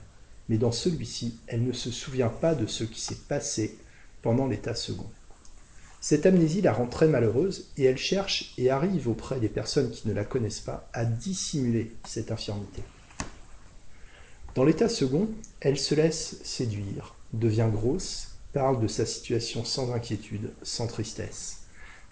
mais 0.48 0.58
dans 0.58 0.72
celui-ci, 0.72 1.38
elle 1.46 1.64
ne 1.64 1.72
se 1.72 1.90
souvient 1.90 2.28
pas 2.28 2.54
de 2.54 2.66
ce 2.66 2.84
qui 2.84 3.00
s'est 3.00 3.26
passé 3.28 3.78
pendant 4.22 4.46
l'état 4.46 4.74
second. 4.74 5.10
Cette 6.00 6.26
amnésie 6.26 6.62
la 6.62 6.72
rend 6.72 6.86
très 6.86 7.06
malheureuse 7.06 7.68
et 7.76 7.84
elle 7.84 7.96
cherche 7.96 8.54
et 8.58 8.70
arrive 8.70 9.08
auprès 9.08 9.38
des 9.38 9.48
personnes 9.48 9.90
qui 9.90 10.08
ne 10.08 10.12
la 10.12 10.24
connaissent 10.24 10.60
pas 10.60 10.88
à 10.92 11.04
dissimuler 11.04 11.92
cette 12.04 12.32
infirmité. 12.32 12.82
Dans 14.56 14.64
l'état 14.64 14.88
second, 14.88 15.28
elle 15.60 15.78
se 15.78 15.94
laisse 15.94 16.40
séduire, 16.42 17.14
devient 17.32 17.70
grosse, 17.72 18.32
parle 18.52 18.80
de 18.80 18.88
sa 18.88 19.06
situation 19.06 19.64
sans 19.64 19.92
inquiétude, 19.92 20.52
sans 20.62 20.88
tristesse, 20.88 21.62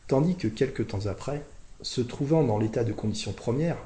tandis 0.07 0.37
que 0.37 0.49
quelque 0.49 0.83
temps 0.85 1.07
après, 1.07 1.45
se 1.83 2.01
trouvant 2.01 2.45
dans 2.45 2.59
l'état 2.59 2.85
de 2.85 2.93
condition 2.93 3.33
première, 3.33 3.79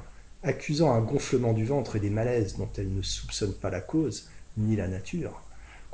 accusant 0.43 0.93
un 0.93 1.01
gonflement 1.01 1.53
du 1.53 1.65
ventre 1.65 1.95
et 1.95 1.99
des 1.99 2.09
malaises 2.09 2.57
dont 2.57 2.69
elle 2.77 2.93
ne 2.93 3.01
soupçonne 3.01 3.53
pas 3.53 3.69
la 3.69 3.81
cause, 3.81 4.29
ni 4.57 4.75
la 4.75 4.87
nature, 4.87 5.41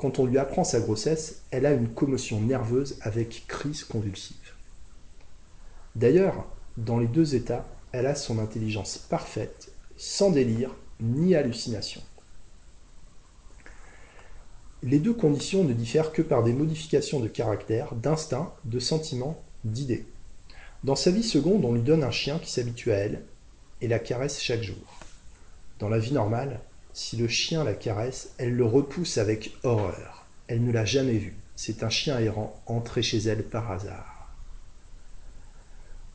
quand 0.02 0.18
on 0.18 0.26
lui 0.26 0.40
apprend 0.40 0.64
sa 0.64 0.80
grossesse, 0.80 1.44
elle 1.52 1.66
a 1.66 1.74
une 1.74 1.90
commotion 1.90 2.42
nerveuse 2.42 2.98
avec 3.02 3.46
crise 3.48 3.84
convulsive. 3.84 4.36
D'ailleurs, 5.96 6.48
dans 6.78 6.98
les 6.98 7.08
deux 7.08 7.36
états, 7.36 7.68
elle 7.92 8.08
a 8.08 8.16
son 8.16 8.40
intelligence 8.40 8.98
parfaite, 8.98 9.72
sans 9.98 10.32
délire 10.32 10.72
ni 11.00 11.36
hallucination. 11.36 12.02
Les 14.82 14.98
deux 14.98 15.14
conditions 15.14 15.64
ne 15.64 15.74
diffèrent 15.74 16.12
que 16.12 16.24
par 16.24 16.42
des 16.42 16.54
modifications 16.54 17.20
de 17.20 17.28
caractère, 17.28 17.94
d'instinct, 17.94 18.54
de 18.66 18.80
sentiment, 18.80 19.40
d'idées. 19.64 20.08
Dans 20.84 20.96
sa 20.96 21.12
vie 21.12 21.24
seconde, 21.24 21.64
on 21.64 21.74
lui 21.74 21.82
donne 21.82 22.04
un 22.04 22.12
chien 22.12 22.40
qui 22.40 22.52
s'habitue 22.52 22.92
à 22.92 22.96
elle 22.96 23.22
et 23.82 23.88
la 23.88 24.00
caresse 24.00 24.42
chaque 24.42 24.64
jour. 24.64 25.00
Dans 25.78 25.90
la 25.90 26.00
vie 26.00 26.14
normale, 26.14 26.60
si 26.94 27.18
le 27.18 27.28
chien 27.28 27.64
la 27.64 27.74
caresse, 27.74 28.34
elle 28.40 28.56
le 28.56 28.66
repousse 28.66 29.20
avec 29.20 29.56
horreur. 29.64 30.26
Elle 30.48 30.64
ne 30.64 30.72
l'a 30.72 30.86
jamais 30.86 31.18
vu. 31.18 31.36
C'est 31.56 31.84
un 31.84 31.90
chien 31.90 32.20
errant 32.20 32.60
entré 32.66 33.04
chez 33.04 33.20
elle 33.20 33.44
par 33.44 33.72
hasard. 33.72 34.34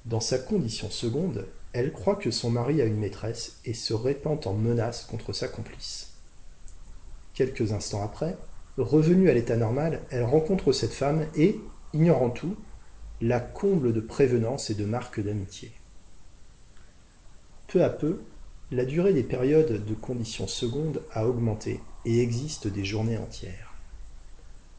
Dans 0.05 0.21
sa 0.21 0.39
condition 0.39 0.91
seconde, 0.91 1.47
elle 1.73 1.93
croit 1.93 2.17
que 2.17 2.31
son 2.33 2.51
mari 2.51 2.81
a 2.83 2.85
une 2.87 2.99
maîtresse 2.99 3.59
et 3.65 3.75
se 3.75 3.95
répand 3.95 4.45
en 4.47 4.55
menaces 4.55 5.05
contre 5.05 5.33
sa 5.33 5.47
complice. 5.47 6.13
Quelques 7.35 7.73
instants 7.73 8.03
après, 8.03 8.37
revenue 8.79 9.31
à 9.31 9.35
l'état 9.35 9.57
normal, 9.57 10.03
elle 10.11 10.25
rencontre 10.25 10.73
cette 10.73 10.93
femme 10.93 11.27
et, 11.37 11.61
ignorant 11.93 12.31
tout, 12.31 12.57
la 13.23 13.41
comble 13.41 13.93
de 13.93 14.01
prévenance 14.01 14.69
et 14.71 14.75
de 14.75 14.85
marques 14.85 15.21
d'amitié. 15.21 15.73
Peu 17.67 17.83
à 17.83 17.89
peu, 17.89 18.21
la 18.71 18.85
durée 18.85 19.15
des 19.15 19.23
périodes 19.23 19.85
de 19.85 19.95
conditions 19.95 20.47
secondes 20.47 21.03
a 21.13 21.27
augmenté 21.27 21.81
et 22.05 22.21
existe 22.21 22.67
des 22.67 22.85
journées 22.85 23.17
entières. 23.17 23.75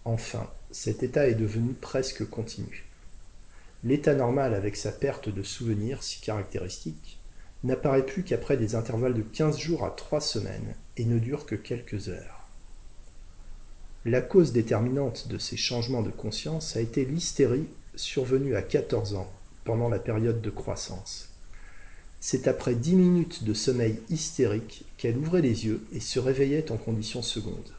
Enfin, 0.06 0.50
cet 0.72 1.04
état 1.04 1.28
est 1.28 1.36
devenu 1.36 1.74
presque 1.74 2.30
continu. 2.30 2.86
L'état 3.84 4.14
normal 4.14 4.54
avec 4.54 4.76
sa 4.76 4.92
perte 4.92 5.30
de 5.30 5.44
souvenirs 5.44 6.04
si 6.04 6.22
caractéristique 6.22 7.20
n'apparaît 7.64 8.06
plus 8.06 8.24
qu'après 8.24 8.58
des 8.58 8.76
intervalles 8.76 9.14
de 9.16 9.22
15 9.22 9.58
jours 9.58 9.84
à 9.84 9.90
3 9.90 10.22
semaines 10.22 10.76
et 10.96 11.06
ne 11.06 11.20
dure 11.20 11.46
que 11.46 11.56
quelques 11.56 12.10
heures. 12.10 12.48
La 14.06 14.22
cause 14.22 14.54
déterminante 14.54 15.28
de 15.28 15.38
ces 15.38 15.58
changements 15.58 16.04
de 16.04 16.12
conscience 16.12 16.78
a 16.78 16.82
été 16.82 17.04
l'hystérie 17.04 17.68
survenue 17.98 18.56
à 18.56 18.62
14 18.62 19.16
ans 19.16 19.32
pendant 19.66 19.90
la 19.90 20.00
période 20.00 20.42
de 20.42 20.50
croissance. 20.50 21.30
C'est 22.20 22.48
après 22.48 22.74
dix 22.74 22.96
minutes 22.96 23.44
de 23.44 23.54
sommeil 23.54 24.00
hystérique 24.10 24.86
qu'elle 24.98 25.18
ouvrait 25.18 25.42
les 25.42 25.66
yeux 25.66 25.86
et 25.92 26.00
se 26.00 26.20
réveillait 26.20 26.72
en 26.72 26.78
condition 26.78 27.22
seconde. 27.22 27.74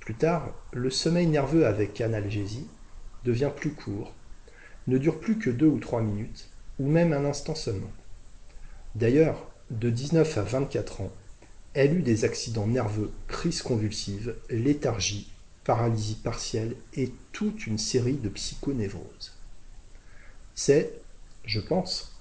Plus 0.00 0.14
tard, 0.14 0.52
le 0.72 0.90
sommeil 0.90 1.26
nerveux 1.26 1.66
avec 1.66 2.00
analgésie 2.00 2.66
devient 3.24 3.50
plus 3.54 3.72
court, 3.72 4.12
ne 4.86 4.98
dure 4.98 5.20
plus 5.20 5.38
que 5.38 5.50
deux 5.50 5.66
ou 5.66 5.78
trois 5.78 6.02
minutes, 6.02 6.50
ou 6.78 6.88
même 6.88 7.12
un 7.12 7.24
instant 7.24 7.54
seulement. 7.54 7.92
D'ailleurs, 8.94 9.50
de 9.70 9.88
19 9.88 10.38
à 10.38 10.42
24 10.42 11.00
ans, 11.02 11.12
elle 11.74 11.96
eut 11.96 12.02
des 12.02 12.24
accidents 12.24 12.66
nerveux, 12.66 13.12
crises 13.28 13.62
convulsives, 13.62 14.34
léthargie, 14.50 15.31
paralysie 15.64 16.16
partielle 16.16 16.76
et 16.94 17.12
toute 17.32 17.66
une 17.66 17.78
série 17.78 18.14
de 18.16 18.28
psychonévroses. 18.28 19.32
C'est, 20.54 20.92
je 21.44 21.60
pense, 21.60 22.18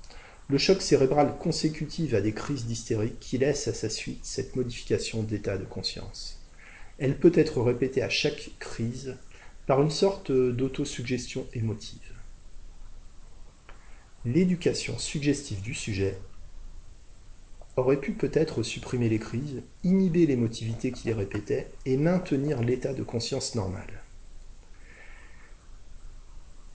le 0.50 0.58
choc 0.58 0.82
cérébral 0.82 1.38
consécutif 1.38 2.14
à 2.14 2.22
des 2.22 2.34
crises 2.34 2.66
d'hystérie 2.66 3.14
qui 3.20 3.38
laisse 3.38 3.68
à 3.68 3.74
sa 3.74 3.90
suite 3.90 4.26
cette 4.26 4.56
modification 4.56 5.24
d'état 5.24 5.58
de 5.58 5.66
conscience. 5.66 6.40
Elle 7.00 7.18
peut 7.18 7.32
être 7.36 7.62
répétée 7.62 8.02
à 8.02 8.10
chaque 8.10 8.52
crise 8.60 9.18
par 9.66 9.82
une 9.82 9.92
sorte 9.92 10.32
d'autosuggestion 10.32 11.48
émotive. 11.54 12.00
L'éducation 14.26 15.00
suggestive 15.00 15.62
du 15.62 15.74
sujet 15.74 16.18
aurait 17.78 18.00
pu 18.00 18.14
peut-être 18.14 18.64
supprimer 18.64 19.10
les 19.10 19.20
crises, 19.20 19.62
inhiber 19.84 20.26
l'émotivité 20.26 20.92
qui 20.92 21.08
les 21.08 21.14
répétait 21.14 21.72
et 21.86 21.98
maintenir 21.98 22.62
l'état 22.62 22.94
de 22.94 23.04
conscience 23.04 23.56
normal. 23.56 24.04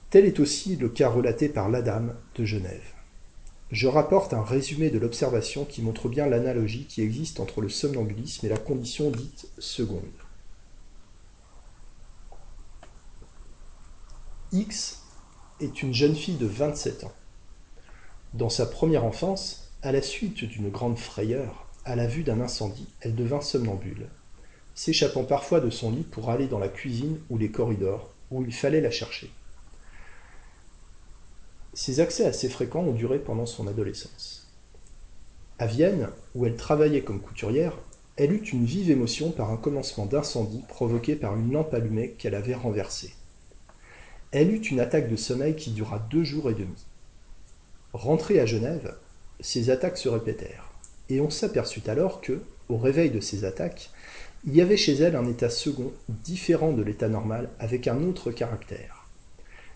Tel 0.09 0.25
est 0.25 0.39
aussi 0.39 0.75
le 0.77 0.89
cas 0.89 1.09
relaté 1.09 1.49
par 1.49 1.69
l'Adam 1.69 2.15
de 2.35 2.45
Genève. 2.45 2.93
Je 3.71 3.87
rapporte 3.87 4.33
un 4.33 4.43
résumé 4.43 4.89
de 4.89 4.97
l'observation 4.97 5.65
qui 5.65 5.81
montre 5.81 6.07
bien 6.07 6.25
l'analogie 6.25 6.85
qui 6.85 7.01
existe 7.01 7.41
entre 7.41 7.59
le 7.59 7.67
somnambulisme 7.67 8.45
et 8.45 8.49
la 8.49 8.57
condition 8.57 9.11
dite 9.11 9.49
seconde. 9.59 10.03
X 14.53 15.03
est 15.59 15.83
une 15.83 15.93
jeune 15.93 16.15
fille 16.15 16.37
de 16.37 16.45
27 16.45 17.03
ans. 17.03 17.13
Dans 18.33 18.49
sa 18.49 18.65
première 18.65 19.03
enfance, 19.03 19.66
à 19.83 19.91
la 19.91 20.01
suite 20.01 20.43
d'une 20.43 20.69
grande 20.69 20.97
frayeur, 20.97 21.67
à 21.85 21.95
la 21.95 22.07
vue 22.07 22.23
d'un 22.23 22.41
incendie, 22.41 22.87
elle 23.01 23.15
devint 23.15 23.41
somnambule, 23.41 24.07
s'échappant 24.73 25.23
parfois 25.23 25.59
de 25.59 25.69
son 25.69 25.91
lit 25.91 26.03
pour 26.03 26.29
aller 26.29 26.47
dans 26.47 26.59
la 26.59 26.67
cuisine 26.67 27.19
ou 27.29 27.37
les 27.37 27.51
corridors, 27.51 28.09
où 28.31 28.43
il 28.43 28.53
fallait 28.53 28.81
la 28.81 28.91
chercher. 28.91 29.31
Ces 31.73 31.99
accès 31.99 32.25
assez 32.25 32.49
fréquents 32.49 32.83
ont 32.83 32.93
duré 32.93 33.19
pendant 33.19 33.45
son 33.45 33.67
adolescence. 33.67 34.47
À 35.59 35.67
Vienne, 35.67 36.09
où 36.33 36.45
elle 36.45 36.55
travaillait 36.55 37.03
comme 37.03 37.21
couturière, 37.21 37.77
elle 38.15 38.33
eut 38.33 38.49
une 38.51 38.65
vive 38.65 38.89
émotion 38.89 39.31
par 39.31 39.51
un 39.51 39.57
commencement 39.57 40.07
d'incendie 40.07 40.63
provoqué 40.67 41.15
par 41.15 41.35
une 41.35 41.51
lampe 41.51 41.73
allumée 41.73 42.15
qu'elle 42.17 42.33
avait 42.33 42.55
renversée. 42.55 43.13
Elle 44.31 44.51
eut 44.51 44.61
une 44.61 44.79
attaque 44.79 45.09
de 45.09 45.15
sommeil 45.15 45.55
qui 45.55 45.69
dura 45.69 45.99
deux 45.99 46.23
jours 46.23 46.49
et 46.49 46.55
demi. 46.55 46.85
Rentrée 47.93 48.39
à 48.39 48.45
Genève, 48.47 48.95
ces 49.39 49.69
attaques 49.69 49.97
se 49.97 50.09
répétèrent, 50.09 50.71
et 51.09 51.21
on 51.21 51.29
s'aperçut 51.29 51.83
alors 51.87 52.21
que, 52.21 52.41
au 52.69 52.77
réveil 52.77 53.11
de 53.11 53.19
ces 53.19 53.45
attaques, 53.45 53.91
il 54.45 54.55
y 54.55 54.61
avait 54.61 54.77
chez 54.77 54.93
elle 54.93 55.15
un 55.15 55.27
état 55.27 55.49
second 55.49 55.91
différent 56.09 56.71
de 56.71 56.81
l'état 56.81 57.09
normal 57.09 57.49
avec 57.59 57.87
un 57.87 58.03
autre 58.03 58.31
caractère. 58.31 59.07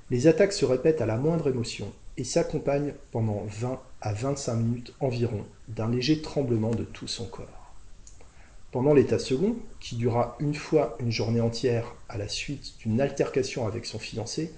Les 0.10 0.28
attaques 0.28 0.54
se 0.54 0.66
répètent 0.66 1.02
à 1.02 1.06
la 1.06 1.18
moindre 1.18 1.50
émotion 1.50 1.92
et 2.18 2.24
s'accompagnent 2.24 2.94
pendant 3.12 3.46
20 3.48 3.80
à 4.02 4.14
25 4.14 4.56
minutes 4.56 4.94
environ 5.00 5.46
d'un 5.70 5.90
léger 5.90 6.22
tremblement 6.22 6.72
de 6.72 6.84
tout 6.84 7.08
son 7.08 7.26
corps. 7.26 7.74
Pendant 8.72 8.94
l'état 8.94 9.20
second, 9.20 9.58
qui 9.80 9.96
dura 9.96 10.38
une 10.40 10.56
fois 10.56 10.98
une 11.00 11.12
journée 11.12 11.42
entière 11.42 11.94
à 12.10 12.18
la 12.18 12.28
suite 12.28 12.74
d'une 12.80 13.02
altercation 13.02 13.68
avec 13.68 13.86
son 13.86 14.00
fiancé, 14.00 14.54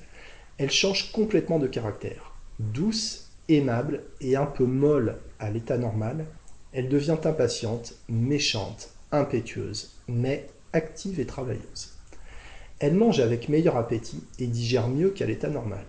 elle 0.57 0.71
change 0.71 1.11
complètement 1.11 1.59
de 1.59 1.67
caractère. 1.67 2.33
Douce, 2.59 3.22
aimable 3.57 4.03
et 4.21 4.35
un 4.35 4.45
peu 4.45 4.65
molle 4.65 5.17
à 5.39 5.49
l'état 5.49 5.77
normal, 5.77 6.25
elle 6.71 6.89
devient 6.89 7.17
impatiente, 7.23 7.95
méchante, 8.09 8.89
impétueuse, 9.11 9.91
mais 10.07 10.47
active 10.73 11.19
et 11.19 11.25
travailleuse. 11.25 11.93
Elle 12.79 12.95
mange 12.95 13.19
avec 13.19 13.49
meilleur 13.49 13.77
appétit 13.77 14.23
et 14.39 14.47
digère 14.47 14.89
mieux 14.89 15.11
qu'à 15.11 15.25
l'état 15.25 15.49
normal. 15.49 15.85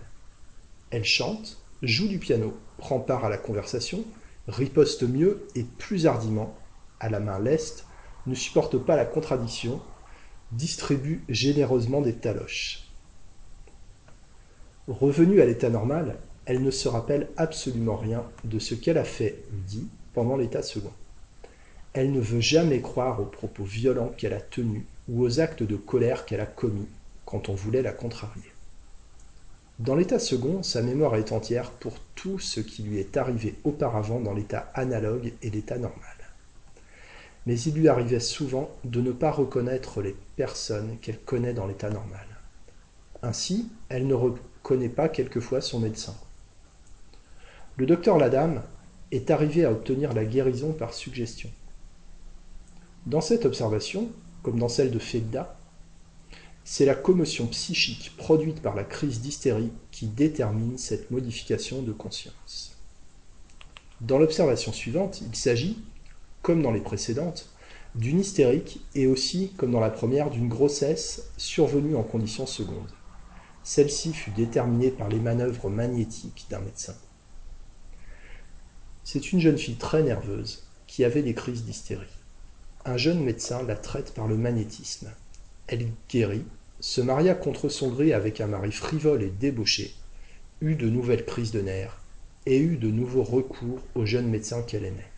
Elle 0.91 1.03
chante, 1.03 1.61
joue 1.81 2.07
du 2.07 2.19
piano, 2.19 2.55
prend 2.77 2.99
part 2.99 3.25
à 3.25 3.29
la 3.29 3.37
conversation, 3.37 4.05
riposte 4.47 5.03
mieux 5.03 5.47
et 5.55 5.63
plus 5.63 6.05
hardiment, 6.05 6.55
à 6.99 7.09
la 7.09 7.19
main 7.19 7.39
leste, 7.39 7.85
ne 8.27 8.35
supporte 8.35 8.77
pas 8.77 8.95
la 8.95 9.05
contradiction, 9.05 9.81
distribue 10.51 11.23
généreusement 11.27 12.01
des 12.01 12.15
taloches. 12.15 12.87
Revenue 14.87 15.41
à 15.41 15.45
l'état 15.45 15.69
normal, 15.69 16.17
elle 16.45 16.61
ne 16.61 16.71
se 16.71 16.87
rappelle 16.87 17.27
absolument 17.37 17.97
rien 17.97 18.23
de 18.43 18.59
ce 18.59 18.75
qu'elle 18.75 18.97
a 18.97 19.03
fait 19.03 19.43
ou 19.51 19.55
dit 19.67 19.87
pendant 20.13 20.37
l'état 20.37 20.61
second. 20.61 20.93
Elle 21.93 22.11
ne 22.11 22.19
veut 22.19 22.41
jamais 22.41 22.81
croire 22.81 23.21
aux 23.21 23.25
propos 23.25 23.63
violents 23.63 24.13
qu'elle 24.17 24.33
a 24.33 24.41
tenus 24.41 24.83
ou 25.09 25.23
aux 25.23 25.39
actes 25.39 25.63
de 25.63 25.75
colère 25.75 26.25
qu'elle 26.25 26.41
a 26.41 26.45
commis 26.45 26.87
quand 27.25 27.49
on 27.49 27.55
voulait 27.55 27.81
la 27.81 27.93
contrarier. 27.93 28.51
Dans 29.79 29.95
l'état 29.95 30.19
second, 30.19 30.63
sa 30.63 30.81
mémoire 30.81 31.15
est 31.15 31.31
entière 31.31 31.71
pour 31.71 31.99
tout 32.15 32.39
ce 32.39 32.59
qui 32.59 32.83
lui 32.83 32.99
est 32.99 33.17
arrivé 33.17 33.55
auparavant 33.63 34.19
dans 34.19 34.33
l'état 34.33 34.71
analogue 34.73 35.33
et 35.41 35.49
l'état 35.49 35.77
normal. 35.77 35.99
Mais 37.45 37.59
il 37.59 37.75
lui 37.75 37.89
arrivait 37.89 38.19
souvent 38.19 38.69
de 38.85 39.01
ne 39.01 39.11
pas 39.11 39.31
reconnaître 39.31 40.01
les 40.01 40.15
personnes 40.35 40.97
qu'elle 41.01 41.19
connaît 41.19 41.53
dans 41.53 41.67
l'état 41.67 41.89
normal. 41.89 42.25
Ainsi, 43.21 43.69
elle 43.89 44.07
ne 44.07 44.13
reconnaît 44.13 44.89
pas 44.89 45.09
quelquefois 45.09 45.61
son 45.61 45.79
médecin. 45.79 46.15
Le 47.77 47.85
docteur 47.85 48.17
Ladame 48.17 48.63
est 49.11 49.29
arrivé 49.31 49.65
à 49.65 49.71
obtenir 49.71 50.13
la 50.13 50.23
guérison 50.23 50.71
par 50.71 50.93
suggestion. 50.93 51.49
Dans 53.05 53.19
cette 53.19 53.45
observation, 53.45 54.09
comme 54.43 54.59
dans 54.59 54.69
celle 54.69 54.91
de 54.91 54.99
Fegda, 54.99 55.57
c'est 56.63 56.85
la 56.85 56.95
commotion 56.95 57.47
psychique 57.47 58.13
produite 58.15 58.61
par 58.61 58.75
la 58.75 58.85
crise 58.85 59.19
d'hystérie 59.19 59.73
qui 59.91 60.07
détermine 60.07 60.77
cette 60.77 61.11
modification 61.11 61.81
de 61.81 61.91
conscience. 61.91 62.77
Dans 63.99 64.19
l'observation 64.19 64.71
suivante, 64.71 65.21
il 65.21 65.35
s'agit, 65.35 65.77
comme 66.43 66.61
dans 66.61 66.71
les 66.71 66.79
précédentes, 66.79 67.49
d'une 67.93 68.21
hystérique 68.21 68.79
et 68.95 69.05
aussi, 69.05 69.51
comme 69.57 69.71
dans 69.71 69.81
la 69.81 69.89
première, 69.89 70.29
d'une 70.29 70.47
grossesse 70.47 71.29
survenue 71.35 71.97
en 71.97 72.03
conditions 72.03 72.45
secondes. 72.45 72.93
Celle-ci 73.63 74.13
fut 74.13 74.31
déterminée 74.31 74.91
par 74.91 75.09
les 75.09 75.19
manœuvres 75.19 75.69
magnétiques 75.69 76.45
d'un 76.49 76.59
médecin. 76.59 76.95
C'est 79.07 79.31
une 79.31 79.39
jeune 79.39 79.59
fille 79.59 79.75
très 79.75 80.01
nerveuse 80.01 80.63
qui 80.87 81.03
avait 81.05 81.21
des 81.21 81.35
crises 81.35 81.63
d'hystérie. 81.63 82.07
Un 82.85 82.97
jeune 82.97 83.23
médecin 83.23 83.61
la 83.61 83.75
traite 83.75 84.15
par 84.15 84.27
le 84.27 84.35
magnétisme. 84.35 85.11
Elle 85.67 85.89
guérit, 86.09 86.43
se 86.79 87.01
maria 87.01 87.35
contre 87.35 87.69
son 87.69 87.89
gré 87.89 88.13
avec 88.13 88.41
un 88.41 88.47
mari 88.47 88.71
frivole 88.71 89.21
et 89.21 89.29
débauché, 89.29 89.93
eut 90.61 90.73
de 90.73 90.89
nouvelles 90.89 91.23
crises 91.23 91.51
de 91.51 91.61
nerfs 91.61 92.01
et 92.47 92.57
eut 92.57 92.77
de 92.77 92.89
nouveaux 92.89 93.23
recours 93.23 93.79
au 93.93 94.07
jeune 94.07 94.27
médecin 94.27 94.63
qu'elle 94.63 94.85
aimait. 94.85 95.11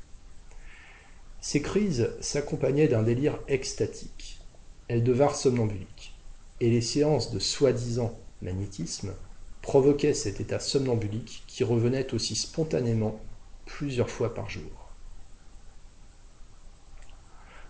Ces 1.40 1.62
crises 1.62 2.10
s'accompagnaient 2.20 2.90
d'un 2.90 3.04
délire 3.04 3.40
extatique. 3.48 4.40
Elles 4.90 5.04
devinrent 5.04 5.38
somnambuliques, 5.38 6.14
et 6.60 6.70
les 6.70 6.82
séances 6.82 7.32
de 7.32 7.40
soi-disant 7.40 8.20
magnétisme 8.42 9.14
provoquaient 9.62 10.14
cet 10.14 10.42
état 10.42 10.60
somnambulique 10.60 11.44
qui 11.48 11.64
revenait 11.64 12.14
aussi 12.14 12.36
spontanément 12.36 13.22
plusieurs 13.68 14.10
fois 14.10 14.34
par 14.34 14.50
jour. 14.50 14.90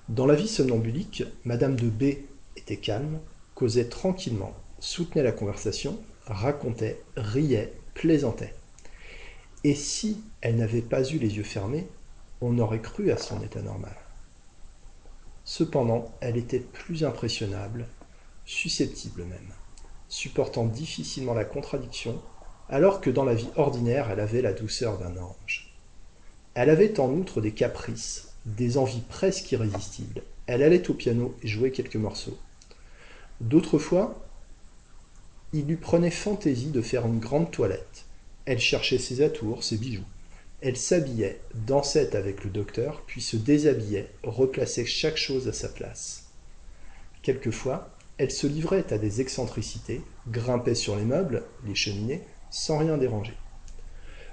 Dans 0.08 0.26
la 0.26 0.36
vie 0.36 0.48
somnambulique, 0.48 1.24
Madame 1.44 1.76
de 1.76 1.90
B 1.90 2.20
était 2.56 2.78
calme, 2.78 3.20
causait 3.56 3.90
tranquillement, 3.90 4.54
soutenait 4.80 5.24
la 5.24 5.34
conversation, 5.34 6.00
racontait, 6.26 7.02
riait, 7.18 7.74
plaisantait. 7.94 8.54
Et 9.66 9.76
si 9.76 10.24
elle 10.40 10.56
n'avait 10.56 10.82
pas 10.82 11.04
eu 11.04 11.18
les 11.18 11.36
yeux 11.36 11.44
fermés, 11.44 11.88
on 12.40 12.58
aurait 12.60 12.82
cru 12.82 13.12
à 13.12 13.18
son 13.18 13.42
état 13.42 13.62
normal. 13.62 13.96
Cependant, 15.44 16.14
elle 16.22 16.38
était 16.38 16.60
plus 16.60 17.04
impressionnable, 17.04 17.88
susceptible 18.46 19.24
même, 19.26 19.54
supportant 20.08 20.66
difficilement 20.66 21.34
la 21.34 21.46
contradiction, 21.46 22.22
alors 22.70 23.02
que 23.02 23.10
dans 23.10 23.26
la 23.26 23.34
vie 23.34 23.50
ordinaire 23.56 24.10
elle 24.10 24.20
avait 24.20 24.42
la 24.42 24.54
douceur 24.54 24.98
d'un 25.00 25.18
ange. 25.18 25.67
Elle 26.58 26.72
avait 26.72 27.00
en 27.00 27.12
outre 27.12 27.40
des 27.40 27.52
caprices, 27.52 28.30
des 28.48 28.80
envies 28.80 29.04
presque 29.08 29.52
irrésistibles. 29.52 30.24
Elle 30.48 30.64
allait 30.64 30.90
au 30.90 30.96
piano 30.96 31.36
et 31.44 31.48
jouait 31.48 31.70
quelques 31.70 31.98
morceaux. 31.98 32.36
D'autres 33.42 33.78
fois, 33.78 34.26
il 35.54 35.68
lui 35.68 35.76
prenait 35.76 36.10
fantaisie 36.10 36.72
de 36.72 36.82
faire 36.82 37.06
une 37.06 37.20
grande 37.20 37.52
toilette. 37.52 38.06
Elle 38.46 38.58
cherchait 38.58 38.98
ses 38.98 39.22
atours, 39.22 39.64
ses 39.64 39.78
bijoux. 39.78 40.08
Elle 40.62 40.78
s'habillait, 40.78 41.40
dansait 41.54 42.16
avec 42.16 42.44
le 42.44 42.50
docteur, 42.50 43.04
puis 43.06 43.22
se 43.22 43.38
déshabillait, 43.38 44.10
replaçait 44.24 44.88
chaque 44.88 45.18
chose 45.18 45.48
à 45.48 45.54
sa 45.54 45.70
place. 45.70 46.24
Quelquefois, 47.22 47.92
elle 48.18 48.32
se 48.32 48.48
livrait 48.48 48.92
à 48.92 48.98
des 48.98 49.22
excentricités, 49.22 50.02
grimpait 50.28 50.74
sur 50.74 50.96
les 50.96 51.06
meubles, 51.06 51.44
les 51.68 51.76
cheminées, 51.76 52.24
sans 52.50 52.80
rien 52.80 52.98
déranger. 52.98 53.36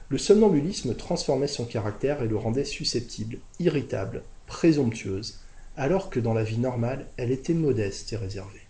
Le 0.09 0.19
somnambulisme 0.19 0.95
transformait 0.95 1.49
son 1.49 1.65
caractère 1.65 2.23
et 2.23 2.29
le 2.29 2.37
rendait 2.37 2.65
susceptible, 2.65 3.39
irritable, 3.59 4.23
présomptueuse, 4.47 5.41
alors 5.77 6.11
que 6.11 6.21
dans 6.21 6.35
la 6.35 6.45
vie 6.45 6.59
normale, 6.59 7.07
elle 7.17 7.33
était 7.33 7.55
modeste 7.55 8.13
et 8.13 8.17
réservée. 8.17 8.61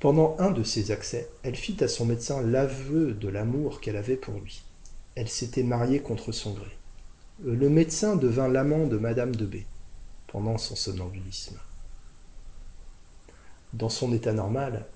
Pendant 0.00 0.36
un 0.38 0.52
de 0.52 0.62
ces 0.62 0.92
accès, 0.92 1.28
elle 1.42 1.56
fit 1.56 1.82
à 1.82 1.88
son 1.88 2.06
médecin 2.06 2.40
l'aveu 2.42 3.14
de 3.14 3.28
l'amour 3.28 3.80
qu'elle 3.80 3.96
avait 3.96 4.16
pour 4.16 4.38
lui. 4.38 4.62
Elle 5.16 5.28
s'était 5.28 5.64
mariée 5.64 6.00
contre 6.00 6.30
son 6.30 6.52
gré. 6.52 6.70
Le 7.42 7.68
médecin 7.68 8.14
devint 8.14 8.46
l'amant 8.46 8.86
de 8.86 8.96
Madame 8.96 9.34
de 9.34 9.46
B. 9.46 9.56
pendant 10.28 10.58
son 10.58 10.76
somnambulisme. 10.76 11.58
Dans 13.72 13.88
son 13.88 14.12
état 14.12 14.32
normal, 14.32 14.86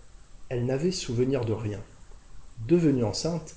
elle 0.48 0.66
n'avait 0.66 0.92
souvenir 0.92 1.44
de 1.44 1.52
rien. 1.52 1.80
Devenue 2.68 3.04
enceinte, 3.04 3.56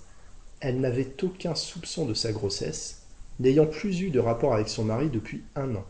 elle 0.65 0.79
n'avait 0.79 1.13
aucun 1.21 1.53
soupçon 1.53 2.07
de 2.07 2.15
sa 2.15 2.31
grossesse, 2.31 3.03
n'ayant 3.39 3.67
plus 3.67 4.01
eu 4.01 4.09
de 4.09 4.19
rapport 4.19 4.55
avec 4.55 4.67
son 4.67 4.83
mari 4.83 5.11
depuis 5.11 5.43
un 5.55 5.75
an, 5.75 5.85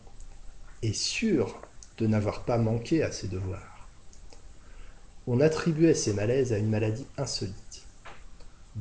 et 0.82 0.92
sûre 0.92 1.62
de 1.96 2.06
n'avoir 2.06 2.44
pas 2.44 2.58
manqué 2.58 3.02
à 3.02 3.10
ses 3.10 3.26
devoirs. 3.26 3.88
On 5.26 5.40
attribuait 5.40 5.94
ces 5.94 6.12
malaises 6.12 6.52
à 6.52 6.58
une 6.58 6.68
maladie 6.68 7.06
insolite. 7.16 7.84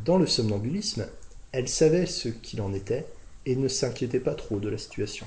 Dans 0.04 0.18
le 0.18 0.28
somnambulisme, 0.28 1.08
elle 1.54 1.70
savait 1.70 2.08
ce 2.08 2.28
qu'il 2.28 2.62
en 2.62 2.74
était 2.74 3.06
et 3.46 3.56
ne 3.56 3.70
s'inquiétait 3.70 4.20
pas 4.20 4.36
trop 4.36 4.60
de 4.60 4.68
la 4.68 4.78
situation. 4.78 5.26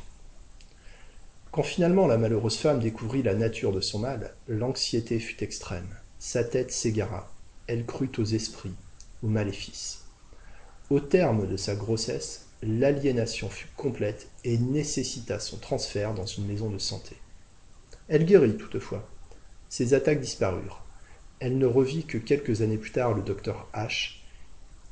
Quand 1.50 1.62
finalement 1.62 2.07
la 2.07 2.18
malheureuse 2.18 2.59
femme 2.59 2.81
découvrit 2.81 3.22
la 3.22 3.35
nature 3.35 3.72
de 3.72 3.81
son 3.81 4.00
mal, 4.00 4.35
l'anxiété 4.48 5.18
fut 5.18 5.42
extrême. 5.42 5.88
Sa 6.18 6.44
tête 6.44 6.72
s'égara. 6.72 7.33
Elle 7.68 7.87
crut 7.87 8.18
aux 8.18 8.24
esprits, 8.24 8.74
aux 9.22 9.28
maléfices. 9.28 10.07
Au 10.90 11.01
terme 11.01 11.46
de 11.46 11.59
sa 11.59 11.74
grossesse, 11.74 12.46
l'aliénation 12.62 13.51
fut 13.51 13.68
complète 13.77 14.31
et 14.44 14.57
nécessita 14.57 15.38
son 15.38 15.59
transfert 15.59 16.14
dans 16.14 16.24
une 16.24 16.46
maison 16.46 16.70
de 16.70 16.79
santé. 16.79 17.16
Elle 18.09 18.24
guérit 18.24 18.57
toutefois. 18.57 19.07
Ses 19.68 19.92
attaques 19.92 20.22
disparurent. 20.22 20.83
Elle 21.40 21.59
ne 21.59 21.66
revit 21.66 22.05
que 22.05 22.16
quelques 22.16 22.62
années 22.62 22.79
plus 22.79 22.90
tard 22.90 23.12
le 23.12 23.20
docteur 23.20 23.68
H 23.74 24.14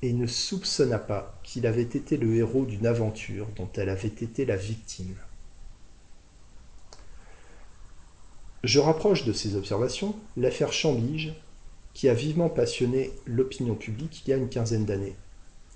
et 0.02 0.12
ne 0.12 0.26
soupçonna 0.26 0.98
pas 0.98 1.40
qu'il 1.42 1.66
avait 1.66 1.80
été 1.80 2.18
le 2.18 2.36
héros 2.36 2.66
d'une 2.66 2.86
aventure 2.86 3.46
dont 3.56 3.70
elle 3.76 3.88
avait 3.88 4.08
été 4.08 4.44
la 4.44 4.56
victime. 4.56 5.16
Je 8.64 8.80
rapproche 8.80 9.24
de 9.24 9.32
ces 9.32 9.56
observations 9.56 10.14
l'affaire 10.36 10.74
Chambige, 10.74 11.32
qui 11.94 12.10
a 12.10 12.14
vivement 12.14 12.50
passionné 12.50 13.12
l'opinion 13.24 13.74
publique 13.74 14.24
il 14.26 14.30
y 14.30 14.32
a 14.34 14.36
une 14.36 14.50
quinzaine 14.50 14.84
d'années 14.84 15.16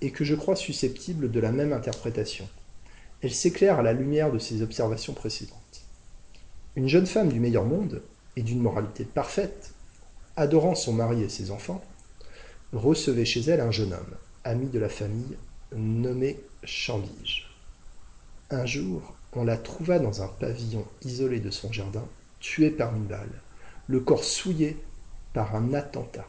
et 0.01 0.11
que 0.11 0.23
je 0.23 0.35
crois 0.35 0.55
susceptible 0.55 1.31
de 1.31 1.39
la 1.39 1.51
même 1.51 1.73
interprétation. 1.73 2.49
Elle 3.21 3.33
s'éclaire 3.33 3.79
à 3.79 3.83
la 3.83 3.93
lumière 3.93 4.31
de 4.31 4.39
ses 4.39 4.61
observations 4.61 5.13
précédentes. 5.13 5.85
Une 6.75 6.87
jeune 6.87 7.05
femme 7.05 7.31
du 7.31 7.39
meilleur 7.39 7.65
monde, 7.65 8.01
et 8.35 8.43
d'une 8.43 8.61
moralité 8.61 9.03
parfaite, 9.03 9.73
adorant 10.35 10.75
son 10.75 10.93
mari 10.93 11.21
et 11.21 11.29
ses 11.29 11.51
enfants, 11.51 11.83
recevait 12.73 13.25
chez 13.25 13.41
elle 13.41 13.59
un 13.59 13.71
jeune 13.71 13.93
homme, 13.93 14.15
ami 14.43 14.67
de 14.67 14.79
la 14.79 14.89
famille, 14.89 15.37
nommé 15.75 16.39
Chambige. 16.63 17.49
Un 18.49 18.65
jour, 18.65 19.15
on 19.33 19.43
la 19.43 19.57
trouva 19.57 19.99
dans 19.99 20.21
un 20.23 20.27
pavillon 20.27 20.85
isolé 21.03 21.39
de 21.39 21.51
son 21.51 21.71
jardin, 21.71 22.05
tuée 22.39 22.71
par 22.71 22.95
une 22.95 23.05
balle, 23.05 23.41
le 23.87 23.99
corps 23.99 24.23
souillé 24.23 24.77
par 25.33 25.55
un 25.55 25.73
attentat. 25.73 26.27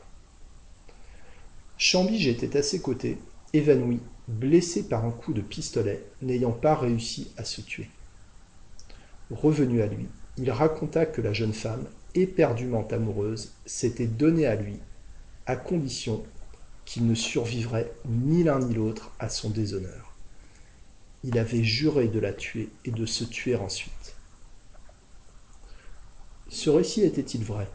Chambige 1.79 2.29
était 2.29 2.57
à 2.57 2.63
ses 2.63 2.81
côtés 2.81 3.19
évanoui, 3.53 4.01
blessé 4.29 4.89
par 4.89 5.05
un 5.05 5.11
coup 5.11 5.33
de 5.33 5.41
pistolet, 5.41 6.05
n'ayant 6.23 6.53
pas 6.53 6.75
réussi 6.75 7.31
à 7.37 7.45
se 7.45 7.61
tuer. 7.61 7.91
Revenu 9.31 9.83
à 9.83 9.87
lui, 9.87 10.09
il 10.39 10.51
raconta 10.51 11.07
que 11.07 11.21
la 11.21 11.33
jeune 11.33 11.53
femme, 11.53 11.87
éperdument 12.15 12.87
amoureuse, 12.89 13.53
s'était 13.67 14.07
donnée 14.07 14.47
à 14.47 14.55
lui, 14.55 14.79
à 15.47 15.57
condition 15.57 16.23
qu'il 16.85 17.07
ne 17.07 17.15
survivrait 17.15 17.93
ni 18.07 18.43
l'un 18.45 18.61
ni 18.61 18.75
l'autre 18.75 19.13
à 19.19 19.29
son 19.29 19.51
déshonneur. 19.51 20.15
Il 21.25 21.39
avait 21.39 21.63
juré 21.63 22.09
de 22.09 22.19
la 22.19 22.33
tuer 22.33 22.69
et 22.85 22.91
de 22.91 23.07
se 23.07 23.25
tuer 23.25 23.55
ensuite. 23.55 24.17
Ce 26.49 26.69
récit 26.69 27.03
était-il 27.03 27.45
vrai? 27.45 27.69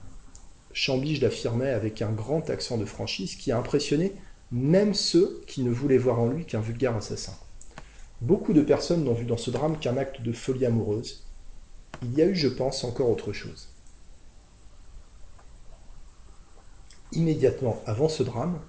Chambige 0.74 1.22
l'affirmait 1.22 1.72
avec 1.72 2.02
un 2.02 2.12
grand 2.12 2.50
accent 2.50 2.78
de 2.78 2.86
franchise 2.86 3.36
qui 3.36 3.52
a 3.52 3.58
impressionné 3.58 4.14
même 4.52 4.94
ceux 4.94 5.42
qui 5.48 5.64
ne 5.64 5.72
voulaient 5.72 5.98
voir 5.98 6.20
en 6.20 6.28
lui 6.28 6.46
qu'un 6.46 6.62
vulgaire 6.62 6.96
assassin. 6.96 7.34
Beaucoup 8.22 8.54
de 8.54 8.62
personnes 8.62 9.04
n'ont 9.04 9.14
vu 9.14 9.26
dans 9.26 9.38
ce 9.38 9.52
drame 9.52 9.78
qu'un 9.78 9.98
acte 9.98 10.22
de 10.22 10.32
folie 10.32 10.66
amoureuse. 10.66 11.24
Il 12.02 12.14
y 12.14 12.22
a 12.22 12.26
eu, 12.26 12.36
je 12.36 12.48
pense, 12.48 12.84
encore 12.84 13.10
autre 13.10 13.34
chose. 13.34 13.70
Immédiatement 17.12 17.82
avant 17.86 18.10
ce 18.10 18.24
drame, 18.24 18.60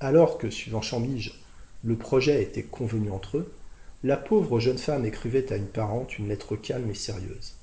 alors 0.00 0.38
que, 0.38 0.50
suivant 0.50 0.82
Chambige, 0.82 1.42
le 1.84 1.96
projet 1.96 2.42
était 2.42 2.62
convenu 2.62 3.10
entre 3.10 3.38
eux, 3.38 3.52
la 4.02 4.16
pauvre 4.16 4.60
jeune 4.60 4.78
femme 4.78 5.06
écrivait 5.06 5.52
à 5.52 5.56
une 5.56 5.66
parente 5.66 6.18
une 6.18 6.28
lettre 6.28 6.56
calme 6.56 6.90
et 6.90 6.94
sérieuse. 6.94 7.54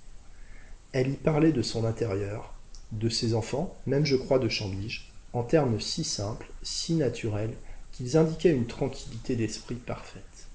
Elle 0.92 1.10
y 1.10 1.16
parlait 1.16 1.52
de 1.52 1.62
son 1.62 1.86
intérieur, 1.86 2.54
de 2.92 3.10
ses 3.10 3.34
enfants, 3.34 3.76
même 3.86 4.06
je 4.06 4.16
crois 4.16 4.40
de 4.40 4.50
Chambige, 4.50 5.13
en 5.34 5.44
termes 5.44 5.80
si 5.80 6.04
simples, 6.04 6.48
si 6.62 6.94
naturels, 6.94 7.56
qu'ils 7.92 8.18
indiquaient 8.18 8.54
une 8.54 8.68
tranquillité 8.68 9.36
d'esprit 9.36 9.76
parfaite. 9.76 10.48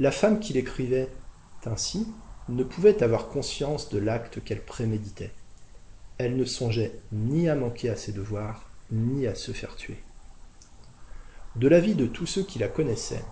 La 0.00 0.10
femme 0.10 0.40
qui 0.40 0.52
l'écrivait 0.52 1.08
ainsi 1.66 2.06
ne 2.48 2.64
pouvait 2.64 3.02
avoir 3.02 3.28
conscience 3.28 3.88
de 3.88 3.98
l'acte 3.98 4.42
qu'elle 4.42 4.62
préméditait. 4.62 5.32
Elle 6.18 6.36
ne 6.36 6.44
songeait 6.44 6.92
ni 7.12 7.48
à 7.48 7.54
manquer 7.54 7.90
à 7.90 7.96
ses 7.96 8.12
devoirs, 8.12 8.70
ni 8.90 9.26
à 9.26 9.34
se 9.34 9.52
faire 9.52 9.76
tuer. 9.76 9.98
De 11.56 11.68
l'avis 11.68 11.94
de 11.94 12.06
tous 12.06 12.26
ceux 12.26 12.42
qui 12.42 12.58
la 12.58 12.68
connaissaient, 12.68 13.24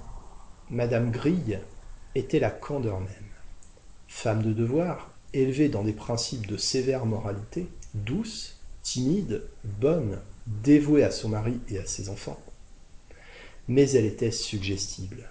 Madame 0.71 1.11
Grille 1.11 1.59
était 2.15 2.41
la 2.41 2.51
candeur 2.51 3.01
même. 3.01 3.09
Femme 4.09 4.43
de 4.43 4.53
devoir, 4.53 5.11
élevée 5.33 5.69
dans 5.69 5.83
des 5.83 5.93
principes 5.93 6.47
de 6.47 6.57
sévère 6.57 7.07
moralité, 7.07 7.69
douce, 7.95 8.61
timide, 8.83 9.43
bonne, 9.65 10.21
dévouée 10.47 11.05
à 11.05 11.11
son 11.11 11.29
mari 11.29 11.61
et 11.69 11.79
à 11.79 11.87
ses 11.87 12.09
enfants. 12.09 12.41
Mais 13.69 13.91
elle 13.91 14.07
était 14.07 14.31
suggestible. 14.31 15.29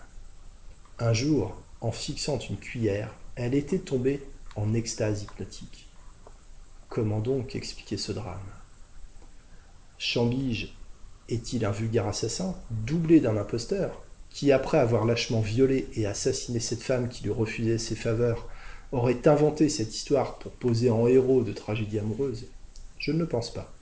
Un 1.00 1.14
jour, 1.14 1.56
en 1.82 1.92
fixant 1.92 2.38
une 2.38 2.58
cuillère, 2.58 3.14
elle 3.36 3.56
était 3.56 3.80
tombée 3.80 4.24
en 4.56 4.74
extase 4.74 5.24
hypnotique. 5.24 5.88
Comment 6.90 7.20
donc 7.20 7.56
expliquer 7.56 7.98
ce 7.98 8.12
drame? 8.12 8.40
Chambige 9.98 10.76
est-il 11.30 11.66
un 11.66 11.72
vulgaire 11.72 12.08
assassin, 12.08 12.56
doublé 12.70 13.20
d'un 13.20 13.38
imposteur, 13.38 14.04
qui, 14.30 14.52
après 14.52 14.78
avoir 14.78 15.06
lâchement 15.06 15.42
violé 15.42 15.88
et 15.94 16.06
assassiné 16.06 16.60
cette 16.60 16.84
femme 16.84 17.10
qui 17.10 17.24
lui 17.24 17.32
refusait 17.32 17.78
ses 17.78 17.96
faveurs, 17.96 18.48
aurait 18.92 19.28
inventé 19.28 19.70
cette 19.70 19.96
histoire 19.96 20.38
pour 20.40 20.52
poser 20.52 20.90
en 20.90 21.08
héros 21.08 21.44
de 21.44 21.54
tragédie 21.54 22.00
amoureuse 22.00 22.48
Je 22.98 23.12
ne 23.12 23.20
le 23.20 23.28
pense 23.28 23.54
pas. 23.54 23.74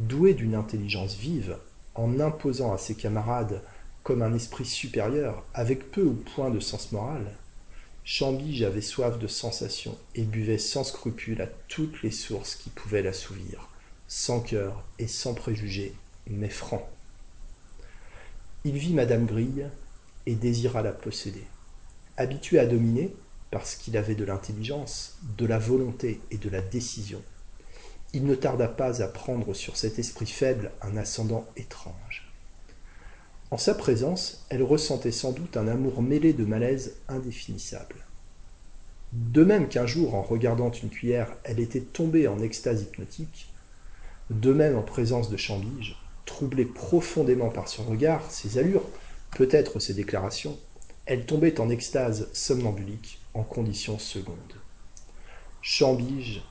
Doué 0.00 0.32
d'une 0.32 0.54
intelligence 0.54 1.14
vive, 1.14 1.58
en 1.94 2.20
imposant 2.20 2.72
à 2.72 2.78
ses 2.78 2.94
camarades 2.94 3.62
comme 4.02 4.22
un 4.22 4.32
esprit 4.32 4.64
supérieur, 4.64 5.44
avec 5.52 5.90
peu 5.90 6.02
ou 6.02 6.14
point 6.14 6.48
de 6.48 6.58
sens 6.58 6.90
moral. 6.92 7.36
Chambige 8.02 8.62
avait 8.62 8.80
soif 8.80 9.18
de 9.18 9.26
sensations 9.26 9.98
et 10.14 10.22
buvait 10.22 10.56
sans 10.56 10.84
scrupule 10.84 11.42
à 11.42 11.48
toutes 11.68 12.02
les 12.02 12.10
sources 12.10 12.54
qui 12.54 12.70
pouvaient 12.70 13.02
l'assouvir, 13.02 13.68
sans 14.08 14.40
cœur 14.40 14.82
et 14.98 15.06
sans 15.06 15.34
préjugés, 15.34 15.92
mais 16.26 16.48
franc. 16.48 16.88
Il 18.64 18.78
vit 18.78 18.94
Madame 18.94 19.26
Grille 19.26 19.68
et 20.24 20.34
désira 20.34 20.80
la 20.80 20.92
posséder. 20.92 21.44
Habitué 22.16 22.58
à 22.58 22.64
dominer, 22.64 23.14
parce 23.50 23.74
qu'il 23.74 23.98
avait 23.98 24.14
de 24.14 24.24
l'intelligence, 24.24 25.18
de 25.36 25.44
la 25.44 25.58
volonté 25.58 26.22
et 26.30 26.38
de 26.38 26.48
la 26.48 26.62
décision, 26.62 27.22
il 28.12 28.24
ne 28.26 28.34
tarda 28.34 28.68
pas 28.68 29.02
à 29.02 29.08
prendre 29.08 29.54
sur 29.54 29.76
cet 29.76 29.98
esprit 29.98 30.26
faible 30.26 30.72
un 30.82 30.96
ascendant 30.96 31.46
étrange. 31.56 32.30
En 33.50 33.58
sa 33.58 33.74
présence, 33.74 34.46
elle 34.48 34.62
ressentait 34.62 35.12
sans 35.12 35.32
doute 35.32 35.56
un 35.56 35.68
amour 35.68 36.02
mêlé 36.02 36.32
de 36.32 36.44
malaise 36.44 36.96
indéfinissable. 37.08 37.96
De 39.12 39.42
même 39.42 39.68
qu'un 39.68 39.86
jour, 39.86 40.14
en 40.14 40.22
regardant 40.22 40.70
une 40.70 40.90
cuillère, 40.90 41.34
elle 41.42 41.58
était 41.58 41.80
tombée 41.80 42.28
en 42.28 42.40
extase 42.40 42.82
hypnotique, 42.82 43.52
de 44.30 44.52
même 44.52 44.76
en 44.76 44.82
présence 44.82 45.30
de 45.30 45.36
Chambige, 45.36 45.96
troublée 46.26 46.64
profondément 46.64 47.48
par 47.48 47.66
son 47.66 47.82
regard, 47.84 48.30
ses 48.30 48.58
allures, 48.58 48.84
peut-être 49.32 49.80
ses 49.80 49.94
déclarations, 49.94 50.56
elle 51.06 51.26
tombait 51.26 51.60
en 51.60 51.70
extase 51.70 52.28
somnambulique 52.32 53.18
en 53.34 53.42
conditions 53.42 53.98
secondes. 53.98 54.36
Chambige 55.60 56.42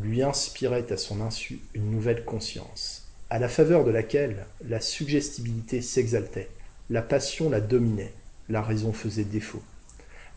lui 0.00 0.22
inspirait 0.22 0.92
à 0.92 0.96
son 0.96 1.20
insu 1.20 1.60
une 1.74 1.90
nouvelle 1.90 2.24
conscience 2.24 3.08
à 3.30 3.38
la 3.38 3.48
faveur 3.48 3.84
de 3.84 3.90
laquelle 3.90 4.46
la 4.66 4.80
suggestibilité 4.80 5.82
s'exaltait, 5.82 6.48
la 6.88 7.02
passion 7.02 7.50
la 7.50 7.60
dominait, 7.60 8.14
la 8.48 8.62
raison 8.62 8.92
faisait 8.92 9.24
défaut. 9.24 9.62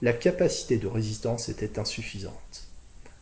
La 0.01 0.13
capacité 0.13 0.77
de 0.77 0.87
résistance 0.87 1.47
était 1.47 1.79
insuffisante. 1.79 2.67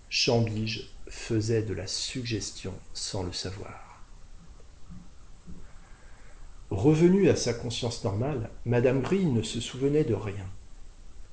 Chambige 0.10 0.90
faisait 1.08 1.62
de 1.62 1.74
la 1.74 1.86
suggestion 1.86 2.74
sans 2.94 3.22
le 3.22 3.34
savoir. 3.34 4.04
Revenue 6.72 7.30
à 7.30 7.36
sa 7.36 7.54
conscience 7.54 8.04
normale, 8.04 8.50
Madame 8.66 9.02
Grille 9.02 9.32
ne 9.32 9.42
se 9.42 9.60
souvenait 9.60 10.04
de 10.04 10.14
rien. 10.14 10.46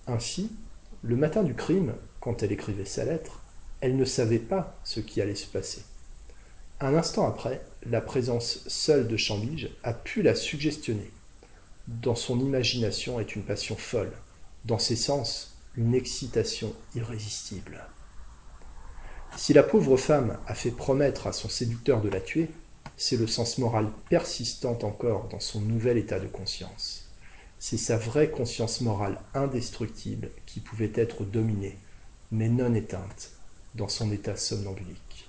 Ainsi, 0.07 0.51
le 1.03 1.17
matin 1.17 1.43
du 1.43 1.55
crime, 1.55 1.95
quand 2.21 2.43
elle 2.43 2.53
écrivait 2.53 2.85
sa 2.85 3.05
lettre, 3.05 3.43
elle 3.81 3.97
ne 3.97 4.05
savait 4.05 4.39
pas 4.39 4.79
ce 4.85 5.01
qui 5.01 5.21
allait 5.21 5.35
se 5.35 5.47
passer. 5.47 5.83
Un 6.81 6.95
instant 6.95 7.27
après, 7.27 7.63
la 7.89 8.01
présence 8.01 8.61
seule 8.67 9.09
de 9.09 9.17
Chambige 9.17 9.71
a 9.83 9.95
pu 9.95 10.23
la 10.23 10.35
suggestionner. 10.35 11.11
Dans 11.89 12.15
son 12.15 12.39
imagination 12.41 13.21
est 13.21 13.35
une 13.35 13.45
passion 13.45 13.77
folle, 13.77 14.13
dans 14.65 14.79
ses 14.79 14.97
sens, 14.97 15.57
une 15.77 15.95
excitation 15.95 16.75
irrésistible. 16.95 17.87
Si 19.37 19.53
la 19.53 19.63
pauvre 19.63 19.97
femme 19.97 20.39
a 20.47 20.55
fait 20.55 20.71
promettre 20.71 21.27
à 21.27 21.33
son 21.33 21.49
séducteur 21.49 22.01
de 22.01 22.09
la 22.09 22.21
tuer, 22.21 22.49
c'est 22.97 23.17
le 23.17 23.27
sens 23.27 23.59
moral 23.59 23.91
persistant 24.09 24.79
encore 24.83 25.29
dans 25.29 25.41
son 25.41 25.61
nouvel 25.61 25.99
état 25.99 26.19
de 26.19 26.27
conscience. 26.27 27.07
C'est 27.59 27.77
sa 27.77 27.97
vraie 27.97 28.31
conscience 28.31 28.81
morale 28.81 29.21
indestructible 29.35 30.31
qui 30.47 30.61
pouvait 30.61 30.93
être 30.95 31.25
dominée, 31.25 31.79
mais 32.31 32.49
non 32.49 32.75
éteinte, 32.75 33.36
dans 33.77 33.89
son 33.89 34.11
état 34.11 34.37
somnambulique. 34.37 35.29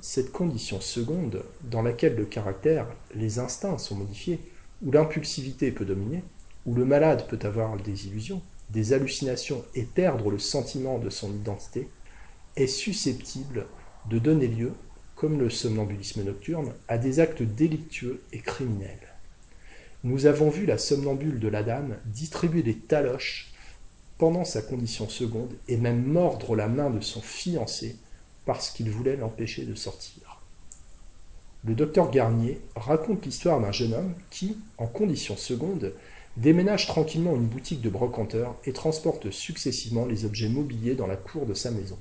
Cette 0.00 0.30
condition 0.30 0.80
seconde, 0.80 1.42
dans 1.62 1.82
laquelle 1.82 2.14
le 2.14 2.26
caractère, 2.26 2.86
les 3.14 3.38
instincts 3.38 3.78
sont 3.78 3.96
modifiés, 3.96 4.40
où 4.82 4.92
l'impulsivité 4.92 5.72
peut 5.72 5.86
dominer, 5.86 6.22
où 6.66 6.74
le 6.74 6.84
malade 6.84 7.26
peut 7.28 7.38
avoir 7.42 7.76
des 7.78 8.06
illusions, 8.06 8.42
des 8.70 8.92
hallucinations 8.92 9.64
et 9.74 9.84
perdre 9.84 10.30
le 10.30 10.38
sentiment 10.38 10.98
de 10.98 11.10
son 11.10 11.32
identité, 11.32 11.88
est 12.56 12.66
susceptible 12.66 13.66
de 14.10 14.18
donner 14.18 14.48
lieu, 14.48 14.72
comme 15.14 15.40
le 15.40 15.48
somnambulisme 15.48 16.24
nocturne, 16.24 16.74
à 16.88 16.98
des 16.98 17.20
actes 17.20 17.42
délictueux 17.42 18.22
et 18.32 18.40
criminels. 18.40 19.14
Nous 20.04 20.26
avons 20.26 20.50
vu 20.50 20.66
la 20.66 20.78
somnambule 20.78 21.40
de 21.40 21.48
la 21.48 21.62
dame 21.62 21.96
distribuer 22.04 22.62
des 22.62 22.76
taloches 22.76 23.52
pendant 24.18 24.44
sa 24.44 24.62
condition 24.62 25.08
seconde 25.08 25.54
et 25.68 25.76
même 25.76 26.04
mordre 26.04 26.56
la 26.56 26.68
main 26.68 26.90
de 26.90 27.00
son 27.00 27.20
fiancé 27.20 27.96
parce 28.44 28.70
qu'il 28.70 28.90
voulait 28.90 29.16
l'empêcher 29.16 29.64
de 29.64 29.74
sortir. 29.74 30.40
Le 31.64 31.74
docteur 31.74 32.10
Garnier 32.10 32.60
raconte 32.76 33.26
l'histoire 33.26 33.60
d'un 33.60 33.72
jeune 33.72 33.94
homme 33.94 34.14
qui, 34.30 34.56
en 34.78 34.86
condition 34.86 35.36
seconde, 35.36 35.92
déménage 36.36 36.86
tranquillement 36.86 37.34
une 37.34 37.46
boutique 37.46 37.80
de 37.80 37.90
brocanteur 37.90 38.54
et 38.64 38.72
transporte 38.72 39.30
successivement 39.30 40.06
les 40.06 40.24
objets 40.24 40.48
mobiliers 40.48 40.94
dans 40.94 41.06
la 41.06 41.16
cour 41.16 41.44
de 41.44 41.54
sa 41.54 41.70
maison. 41.70 41.98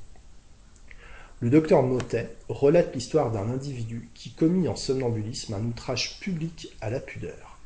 Le 1.39 1.49
docteur 1.49 1.83
Motet 1.83 2.35
relate 2.47 2.93
l'histoire 2.93 3.31
d'un 3.31 3.49
individu 3.49 4.09
qui 4.13 4.31
commit 4.31 4.67
en 4.67 4.75
somnambulisme 4.75 5.53
un 5.53 5.65
outrage 5.65 6.19
public 6.19 6.75
à 6.79 6.89
la 6.89 6.99
pudeur. 6.99 7.59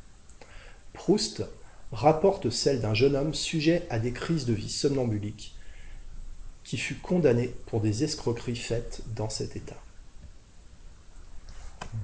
Proust 0.93 1.43
rapporte 1.91 2.49
celle 2.49 2.81
d'un 2.81 2.93
jeune 2.93 3.15
homme 3.15 3.33
sujet 3.33 3.85
à 3.89 3.99
des 3.99 4.11
crises 4.11 4.45
de 4.45 4.53
vie 4.53 4.69
somnambuliques 4.69 5.55
qui 6.63 6.77
fut 6.77 6.95
condamné 6.95 7.53
pour 7.65 7.81
des 7.81 8.03
escroqueries 8.03 8.55
faites 8.55 9.01
dans 9.15 9.29
cet 9.29 9.55
état. 9.55 9.81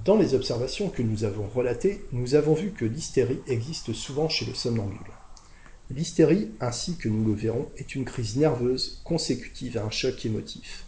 Dans 0.04 0.16
les 0.16 0.34
observations 0.34 0.88
que 0.88 1.02
nous 1.02 1.22
avons 1.22 1.46
relatées, 1.46 2.04
nous 2.10 2.34
avons 2.34 2.54
vu 2.54 2.72
que 2.72 2.84
l'hystérie 2.84 3.38
existe 3.46 3.92
souvent 3.92 4.28
chez 4.28 4.44
le 4.44 4.54
somnambule. 4.54 4.98
L'hystérie, 5.90 6.50
ainsi 6.60 6.96
que 6.96 7.08
nous 7.08 7.24
le 7.24 7.34
verrons, 7.34 7.68
est 7.76 7.94
une 7.94 8.04
crise 8.04 8.36
nerveuse 8.36 9.00
consécutive 9.04 9.78
à 9.78 9.84
un 9.84 9.90
choc 9.90 10.26
émotif. 10.26 10.84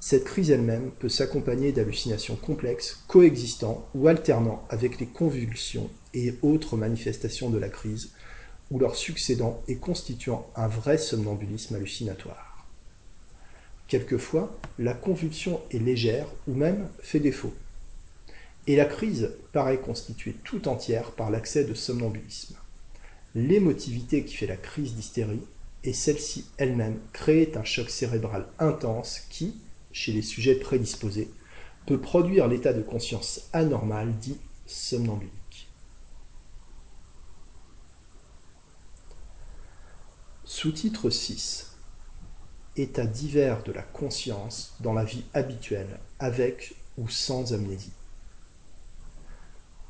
Cette 0.00 0.24
crise 0.24 0.50
elle-même 0.50 0.92
peut 0.98 1.10
s'accompagner 1.10 1.72
d'hallucinations 1.72 2.36
complexes, 2.36 3.04
coexistant 3.06 3.86
ou 3.94 4.08
alternant 4.08 4.64
avec 4.70 4.98
les 4.98 5.06
convulsions 5.06 5.90
et 6.14 6.34
autres 6.40 6.78
manifestations 6.78 7.50
de 7.50 7.58
la 7.58 7.68
crise, 7.68 8.12
ou 8.70 8.78
leur 8.78 8.96
succédant 8.96 9.62
et 9.68 9.76
constituant 9.76 10.46
un 10.56 10.68
vrai 10.68 10.98
somnambulisme 10.98 11.74
hallucinatoire. 11.74 12.66
Quelquefois, 13.88 14.56
la 14.78 14.94
convulsion 14.94 15.60
est 15.72 15.78
légère 15.78 16.28
ou 16.46 16.54
même 16.54 16.88
fait 17.00 17.18
défaut. 17.18 17.52
Et 18.66 18.76
la 18.76 18.84
crise 18.84 19.32
paraît 19.52 19.80
constituée 19.80 20.36
tout 20.44 20.68
entière 20.68 21.10
par 21.12 21.30
l'accès 21.30 21.64
de 21.64 21.74
somnambulisme. 21.74 22.54
L'émotivité 23.34 24.24
qui 24.24 24.36
fait 24.36 24.46
la 24.46 24.56
crise 24.56 24.94
d'hystérie 24.94 25.42
est 25.82 25.92
celle-ci 25.92 26.44
elle-même 26.56 27.00
créée 27.12 27.50
un 27.56 27.64
choc 27.64 27.90
cérébral 27.90 28.46
intense 28.58 29.22
qui, 29.30 29.56
chez 29.92 30.12
les 30.12 30.22
sujets 30.22 30.54
prédisposés, 30.54 31.30
peut 31.86 32.00
produire 32.00 32.46
l'état 32.46 32.72
de 32.72 32.82
conscience 32.82 33.48
anormal 33.52 34.14
dit 34.20 34.38
somnambulique. 34.66 35.39
Sous-titre 40.62 41.08
6 41.08 41.70
États 42.76 43.06
divers 43.06 43.62
de 43.62 43.72
la 43.72 43.80
conscience 43.80 44.74
dans 44.80 44.92
la 44.92 45.04
vie 45.04 45.24
habituelle, 45.32 45.98
avec 46.18 46.74
ou 46.98 47.08
sans 47.08 47.54
amnésie. 47.54 47.94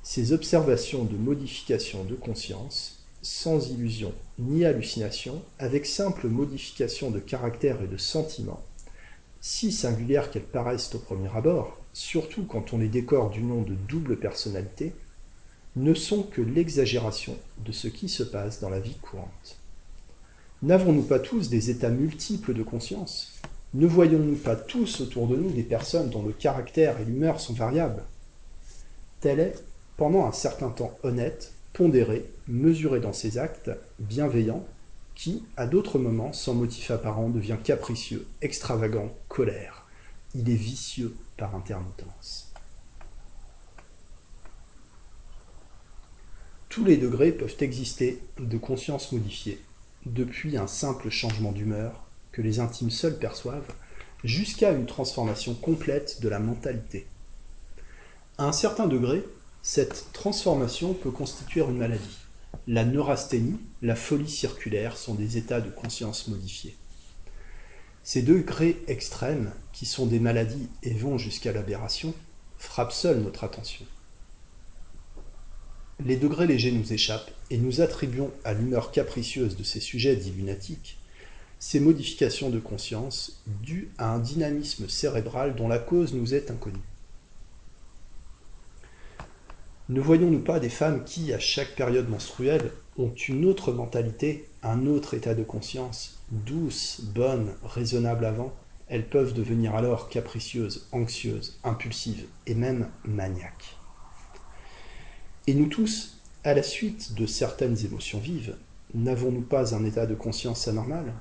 Ces 0.05 0.33
observations 0.33 1.03
de 1.03 1.17
modification 1.17 2.05
de 2.05 2.15
conscience, 2.15 3.05
sans 3.21 3.69
illusion 3.69 4.15
ni 4.39 4.65
hallucination, 4.65 5.43
avec 5.59 5.87
simple 5.87 6.29
modification 6.29 7.11
de 7.11 7.19
caractère 7.19 7.83
et 7.83 7.89
de 7.89 7.97
sentiment, 7.97 8.63
si 9.41 9.73
singulières 9.73 10.31
qu'elles 10.31 10.45
paraissent 10.45 10.95
au 10.95 11.01
premier 11.01 11.35
abord, 11.35 11.79
surtout 11.93 12.45
quand 12.45 12.73
on 12.73 12.79
les 12.79 12.87
décore 12.87 13.31
du 13.31 13.43
nom 13.43 13.63
de 13.63 13.75
double 13.75 14.21
personnalité, 14.21 14.95
ne 15.75 15.95
sont 15.95 16.23
que 16.23 16.43
l'exagération 16.43 17.37
de 17.59 17.73
ce 17.73 17.89
qui 17.89 18.09
se 18.09 18.23
passe 18.23 18.61
dans 18.61 18.71
la 18.71 18.79
vie 18.79 18.99
courante. 19.03 19.60
N'avons-nous 20.63 21.05
pas 21.05 21.19
tous 21.19 21.49
des 21.49 21.71
états 21.71 21.89
multiples 21.89 22.53
de 22.53 22.63
conscience? 22.63 23.41
Ne 23.73 23.87
voyons-nous 23.87 24.37
pas 24.37 24.57
tous 24.57 25.01
autour 25.01 25.27
de 25.27 25.35
nous 25.35 25.51
des 25.51 25.63
personnes 25.63 26.11
dont 26.11 26.23
le 26.23 26.35
caractère 26.35 27.01
et 27.01 27.07
l'humeur 27.07 27.41
sont 27.41 27.55
variables? 27.55 28.03
Tel 29.21 29.41
est, 29.41 29.65
pendant 29.97 30.27
un 30.27 30.33
certain 30.33 30.69
temps 30.69 30.99
honnête, 31.03 31.55
pondéré, 31.73 32.31
mesuré 32.47 33.01
dans 33.01 33.15
ses 33.15 33.39
actes, 33.39 33.71
bienveillant, 34.01 34.63
qui, 35.15 35.45
à 35.57 35.67
d'autres 35.67 35.99
moments, 35.99 36.35
sans 36.35 36.53
motif 36.53 36.91
apparent, 36.91 37.31
devient 37.31 37.59
capricieux, 37.65 38.27
extravagant, 38.43 39.11
colère. 39.29 39.87
Il 40.35 40.51
est 40.51 40.55
vicieux 40.55 41.17
par 41.39 41.55
intermittence. 41.55 42.53
Tous 46.69 46.85
les 46.85 46.99
degrés 46.99 47.33
peuvent 47.33 47.57
exister 47.61 48.21
de 48.39 48.59
conscience 48.59 49.11
modifiée, 49.13 49.59
depuis 50.07 50.57
un 50.57 50.67
simple 50.67 51.11
changement 51.11 51.53
d'humeur 51.53 52.05
que 52.33 52.43
les 52.43 52.61
intimes 52.61 52.91
seuls 52.91 53.19
perçoivent, 53.19 53.73
jusqu'à 54.25 54.73
une 54.73 54.87
transformation 54.87 55.55
complète 55.55 56.21
de 56.21 56.29
la 56.29 56.39
mentalité. 56.39 57.07
À 58.39 58.45
un 58.45 58.53
certain 58.53 58.87
degré, 58.87 59.25
cette 59.63 60.07
transformation 60.13 60.95
peut 60.95 61.11
constituer 61.11 61.61
une 61.61 61.77
maladie. 61.77 62.19
La 62.67 62.85
neurasthénie, 62.85 63.61
la 63.83 63.97
folie 63.97 64.31
circulaire 64.31 64.97
sont 64.97 65.15
des 65.15 65.37
états 65.37 65.61
de 65.61 65.71
conscience 65.71 66.29
modifiés. 66.29 66.77
Ces 68.03 68.23
degrés 68.23 68.83
extrêmes, 68.89 69.53
qui 69.73 69.87
sont 69.87 70.07
des 70.07 70.21
maladies 70.21 70.69
et 70.83 70.95
vont 70.95 71.19
jusqu'à 71.19 71.53
l'aberration, 71.53 72.15
frappent 72.59 72.93
seuls 72.93 73.21
notre 73.21 73.45
attention. 73.45 73.85
Les 76.07 76.17
degrés 76.17 76.47
légers 76.47 76.73
nous 76.73 76.93
échappent 76.93 77.31
et 77.51 77.59
nous 77.59 77.81
attribuons 77.81 78.31
à 78.45 78.55
l'humeur 78.55 78.91
capricieuse 78.91 79.57
de 79.57 79.63
ces 79.63 79.81
sujets 79.81 80.17
dits 80.17 80.33
lunatiques 80.33 81.01
ces 81.61 81.79
modifications 81.79 82.49
de 82.49 82.59
conscience 82.59 83.43
dues 83.47 83.91
à 83.99 84.11
un 84.15 84.19
dynamisme 84.19 84.89
cérébral 84.89 85.55
dont 85.55 85.69
la 85.69 85.79
cause 85.79 86.15
nous 86.15 86.35
est 86.35 86.51
inconnue. 86.51 86.79
Ne 89.91 90.01
voyons-nous 90.01 90.41
pas 90.41 90.59
des 90.59 90.71
femmes 90.71 91.05
qui, 91.05 91.35
à 91.35 91.39
chaque 91.39 91.77
période 91.77 92.09
menstruelle, 92.09 92.73
ont 92.97 93.13
une 93.29 93.45
autre 93.45 93.73
mentalité, 93.73 94.49
un 94.63 94.87
autre 94.87 95.15
état 95.15 95.35
de 95.35 95.43
conscience, 95.43 96.19
douce, 96.31 97.03
bonne, 97.03 97.53
raisonnable 97.63 98.25
avant? 98.25 98.55
Elles 98.89 99.07
peuvent 99.07 99.35
devenir 99.35 99.75
alors 99.75 100.09
capricieuses, 100.09 100.89
anxieuses, 100.93 101.59
impulsives 101.63 102.25
et 102.47 102.55
même 102.55 102.89
maniaques. 103.05 103.80
Et 105.47 105.55
nous 105.55 105.67
tous, 105.67 106.19
à 106.45 106.55
la 106.55 106.63
suite 106.63 107.15
de 107.15 107.27
certaines 107.27 107.85
émotions 107.85 108.19
vives, 108.19 108.57
n'avons-nous 108.95 109.41
pas 109.41 109.75
un 109.75 109.85
état 109.85 110.07
de 110.07 110.15
conscience 110.15 110.69
anormal? 110.69 111.13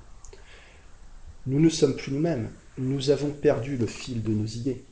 Nous 1.47 1.59
ne 1.59 1.69
sommes 1.69 1.95
plus 1.95 2.11
nous-mêmes, 2.11 2.49
nous 2.77 3.09
avons 3.11 3.31
perdu 3.31 3.77
le 3.77 3.87
fil 3.87 4.21
de 4.21 4.33
nos 4.33 4.45
idées. 4.45 4.83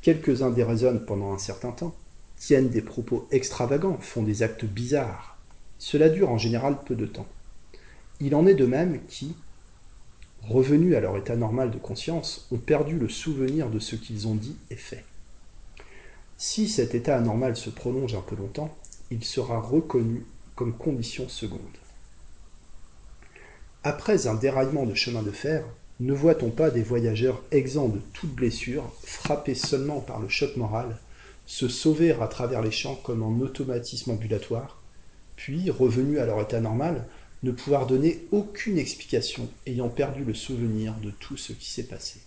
Quelques-uns 0.00 0.50
déraisonnent 0.50 1.04
pendant 1.04 1.32
un 1.32 1.38
certain 1.38 1.70
temps, 1.70 1.94
tiennent 2.36 2.70
des 2.70 2.82
propos 2.82 3.28
extravagants, 3.30 3.98
font 4.00 4.22
des 4.22 4.42
actes 4.42 4.64
bizarres. 4.64 5.38
Cela 5.78 6.08
dure 6.08 6.30
en 6.30 6.38
général 6.38 6.78
peu 6.84 6.94
de 6.94 7.06
temps. 7.06 7.28
Il 8.20 8.34
en 8.34 8.46
est 8.46 8.54
de 8.54 8.66
même 8.66 9.00
qui, 9.06 9.34
revenus 10.42 10.96
à 10.96 11.00
leur 11.00 11.16
état 11.16 11.36
normal 11.36 11.70
de 11.70 11.78
conscience, 11.78 12.48
ont 12.50 12.58
perdu 12.58 12.98
le 12.98 13.08
souvenir 13.08 13.68
de 13.68 13.78
ce 13.78 13.96
qu'ils 13.96 14.26
ont 14.26 14.34
dit 14.34 14.56
et 14.70 14.76
fait. 14.76 15.04
Si 16.44 16.68
cet 16.68 16.96
état 16.96 17.16
anormal 17.16 17.56
se 17.56 17.70
prolonge 17.70 18.16
un 18.16 18.20
peu 18.20 18.34
longtemps, 18.34 18.76
il 19.12 19.22
sera 19.22 19.60
reconnu 19.60 20.26
comme 20.56 20.76
condition 20.76 21.28
seconde. 21.28 21.60
Après 23.84 24.26
un 24.26 24.34
déraillement 24.34 24.84
de 24.84 24.96
chemin 24.96 25.22
de 25.22 25.30
fer, 25.30 25.64
ne 26.00 26.12
voit-on 26.12 26.50
pas 26.50 26.70
des 26.70 26.82
voyageurs 26.82 27.40
exempts 27.52 27.86
de 27.86 28.00
toute 28.12 28.34
blessure, 28.34 28.92
frappés 29.04 29.54
seulement 29.54 30.00
par 30.00 30.18
le 30.18 30.28
choc 30.28 30.56
moral, 30.56 30.98
se 31.46 31.68
sauver 31.68 32.10
à 32.10 32.26
travers 32.26 32.60
les 32.60 32.72
champs 32.72 32.96
comme 32.96 33.22
en 33.22 33.38
automatisme 33.38 34.10
ambulatoire, 34.10 34.82
puis, 35.36 35.70
revenus 35.70 36.18
à 36.18 36.26
leur 36.26 36.40
état 36.40 36.60
normal, 36.60 37.06
ne 37.44 37.52
pouvoir 37.52 37.86
donner 37.86 38.26
aucune 38.32 38.78
explication, 38.78 39.48
ayant 39.68 39.88
perdu 39.88 40.24
le 40.24 40.34
souvenir 40.34 40.94
de 41.04 41.12
tout 41.12 41.36
ce 41.36 41.52
qui 41.52 41.70
s'est 41.70 41.86
passé. 41.86 42.18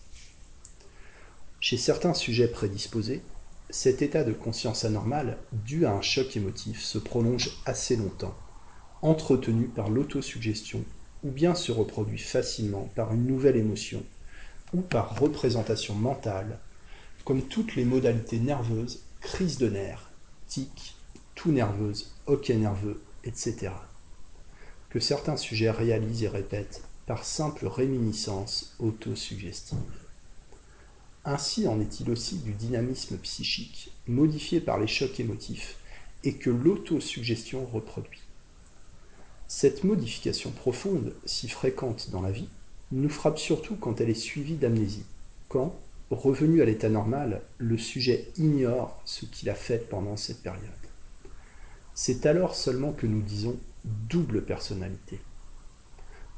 Chez 1.59 1.76
certains 1.76 2.13
sujets 2.13 2.47
prédisposés, 2.47 3.22
cet 3.70 4.01
état 4.01 4.24
de 4.24 4.34
conscience 4.34 4.86
anormale, 4.86 5.38
dû 5.51 5.86
à 5.86 5.93
un 5.93 6.01
choc 6.01 6.38
émotif, 6.38 6.82
se 6.82 6.97
prolonge 6.97 7.49
assez 7.66 7.95
longtemps, 7.95 8.36
entretenu 9.01 9.66
par 9.68 9.89
l'autosuggestion, 9.89 10.84
ou 11.24 11.32
bien 11.32 11.55
se 11.55 11.72
reproduit 11.72 12.20
facilement 12.20 12.89
par 12.95 13.13
une 13.13 13.26
nouvelle 13.26 13.57
émotion, 13.57 14.03
ou 14.74 14.82
par 14.82 15.20
représentation 15.20 15.95
mentale, 15.95 16.59
comme 17.24 17.41
toutes 17.41 17.76
les 17.76 17.86
modalités 17.86 18.39
nerveuses 18.39 19.01
crise 19.20 19.57
de 19.57 19.70
nerfs, 19.70 20.11
tic, 20.47 20.95
tout 21.34 21.51
nerveuse, 21.51 22.13
hoquet 22.28 22.55
nerveux, 22.55 23.01
etc. 23.24 23.72
que 24.89 24.99
certains 24.99 25.38
sujets 25.38 25.72
réalisent 25.72 26.24
et 26.24 26.28
répètent 26.28 26.84
par 27.07 27.24
simple 27.24 27.66
réminiscence 27.66 28.76
autosuggestive. 28.80 30.05
Ainsi 31.26 31.68
en 31.68 31.80
est-il 31.82 32.10
aussi 32.12 32.38
du 32.38 32.54
dynamisme 32.54 33.18
psychique, 33.18 33.92
modifié 34.08 34.62
par 34.62 34.80
les 34.80 34.88
chocs 34.88 35.20
émotifs, 35.20 35.78
et 36.24 36.36
que 36.36 36.50
l'autosuggestion 36.50 37.66
reproduit. 37.66 38.22
Cette 39.48 39.84
modification 39.84 40.52
profonde, 40.52 41.14
si 41.26 41.50
fréquente 41.50 42.10
dans 42.12 42.22
la 42.22 42.32
vie, 42.32 42.50
nous 42.92 43.10
frappe 43.10 43.40
surtout 43.40 43.76
quand 43.76 44.00
elle 44.00 44.10
est 44.10 44.14
suivie 44.14 44.56
d'amnésie, 44.56 45.06
quand, 45.50 45.76
Revenu 46.12 46.62
à 46.62 46.66
l'état 46.66 46.88
normal, 46.88 47.42
le 47.58 47.80
sujet 47.80 48.28
ignore 48.38 49.02
ce 49.06 49.26
qu'il 49.26 49.50
a 49.50 49.56
fait 49.56 49.90
pendant 49.90 50.18
cette 50.18 50.44
période. 50.44 50.62
C'est 51.96 52.28
alors 52.28 52.54
seulement 52.54 52.92
que 52.94 53.08
nous 53.08 53.24
disons 53.24 53.58
double 53.84 54.44
personnalité. 54.44 55.20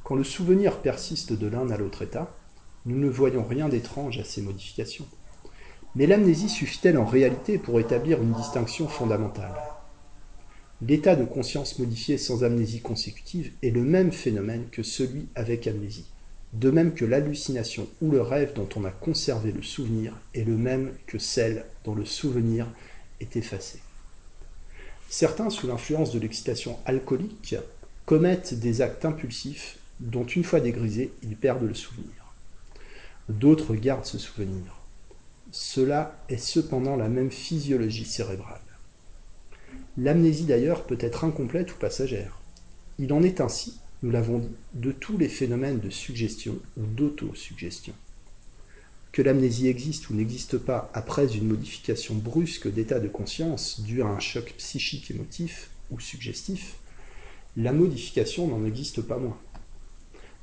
Quand 0.04 0.14
le 0.14 0.24
souvenir 0.24 0.80
persiste 0.80 1.34
de 1.34 1.46
l'un 1.46 1.70
à 1.70 1.76
l'autre 1.76 2.00
état, 2.00 2.34
nous 2.86 2.98
ne 2.98 3.08
voyons 3.08 3.44
rien 3.44 3.68
d'étrange 3.68 4.18
à 4.18 4.24
ces 4.24 4.42
modifications. 4.42 5.06
Mais 5.94 6.06
l'amnésie 6.06 6.48
suffit-elle 6.48 6.98
en 6.98 7.06
réalité 7.06 7.58
pour 7.58 7.80
établir 7.80 8.22
une 8.22 8.32
distinction 8.32 8.88
fondamentale? 8.88 9.54
L'état 10.80 11.16
de 11.16 11.24
conscience 11.24 11.78
modifié 11.78 12.18
sans 12.18 12.44
amnésie 12.44 12.80
consécutive 12.80 13.52
est 13.62 13.70
le 13.70 13.82
même 13.82 14.12
phénomène 14.12 14.66
que 14.70 14.82
celui 14.82 15.26
avec 15.34 15.66
amnésie 15.66 16.06
de 16.52 16.70
même 16.70 16.94
que 16.94 17.04
l'hallucination 17.04 17.88
ou 18.00 18.10
le 18.10 18.22
rêve 18.22 18.54
dont 18.54 18.68
on 18.76 18.84
a 18.84 18.90
conservé 18.90 19.52
le 19.52 19.62
souvenir 19.62 20.14
est 20.34 20.44
le 20.44 20.56
même 20.56 20.92
que 21.06 21.18
celle 21.18 21.64
dont 21.84 21.94
le 21.94 22.04
souvenir 22.04 22.66
est 23.20 23.36
effacé. 23.36 23.80
Certains, 25.10 25.50
sous 25.50 25.66
l'influence 25.66 26.12
de 26.12 26.18
l'excitation 26.18 26.78
alcoolique, 26.84 27.56
commettent 28.06 28.54
des 28.54 28.80
actes 28.80 29.04
impulsifs 29.04 29.78
dont 30.00 30.24
une 30.24 30.44
fois 30.44 30.60
dégrisés, 30.60 31.12
ils 31.22 31.36
perdent 31.36 31.64
le 31.64 31.74
souvenir. 31.74 32.27
D'autres 33.28 33.74
gardent 33.74 34.04
ce 34.04 34.18
souvenir. 34.18 34.80
Cela 35.50 36.22
est 36.28 36.38
cependant 36.38 36.96
la 36.96 37.08
même 37.08 37.30
physiologie 37.30 38.04
cérébrale. 38.04 38.60
L'amnésie 39.96 40.44
d'ailleurs 40.44 40.84
peut 40.84 40.98
être 41.00 41.24
incomplète 41.24 41.72
ou 41.72 41.76
passagère. 41.78 42.40
Il 42.98 43.12
en 43.12 43.22
est 43.22 43.40
ainsi 43.40 43.80
nous 44.02 44.10
l'avons 44.10 44.38
dit, 44.38 44.54
de 44.74 44.92
tous 44.92 45.18
les 45.18 45.28
phénomènes 45.28 45.80
de 45.80 45.90
suggestion 45.90 46.58
ou 46.76 46.86
d'autosuggestion. 46.86 47.94
que 49.10 49.22
l'amnésie 49.22 49.66
existe 49.66 50.10
ou 50.10 50.14
n'existe 50.14 50.58
pas 50.58 50.90
après 50.94 51.34
une 51.34 51.48
modification 51.48 52.14
brusque 52.14 52.70
d'état 52.70 53.00
de 53.00 53.08
conscience 53.08 53.80
due 53.80 54.02
à 54.02 54.06
un 54.06 54.20
choc 54.20 54.54
psychique 54.58 55.10
émotif 55.10 55.70
ou 55.90 55.98
suggestif, 55.98 56.76
la 57.56 57.72
modification 57.72 58.46
n'en 58.46 58.64
existe 58.64 59.00
pas 59.00 59.18
moins. 59.18 59.38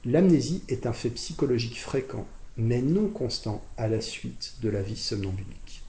L'amnésie 0.04 0.64
est 0.68 0.88
un 0.88 0.94
fait 0.94 1.12
psychologique 1.12 1.80
fréquent, 1.80 2.28
mais 2.58 2.82
non 2.82 3.08
constant 3.08 3.64
à 3.78 3.88
la 3.88 4.02
suite 4.02 4.56
de 4.62 4.70
la 4.70 4.82
vie 4.82 4.98
somnambulique. 4.98 5.84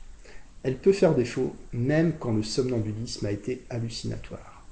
Elle 0.62 0.79
peut 0.79 0.93
faire 0.93 1.14
défaut 1.14 1.55
même 1.73 2.14
quand 2.19 2.33
le 2.33 2.43
somnambulisme 2.43 3.27
a 3.27 3.31
été 3.31 3.64
hallucinatoire. 3.71 4.67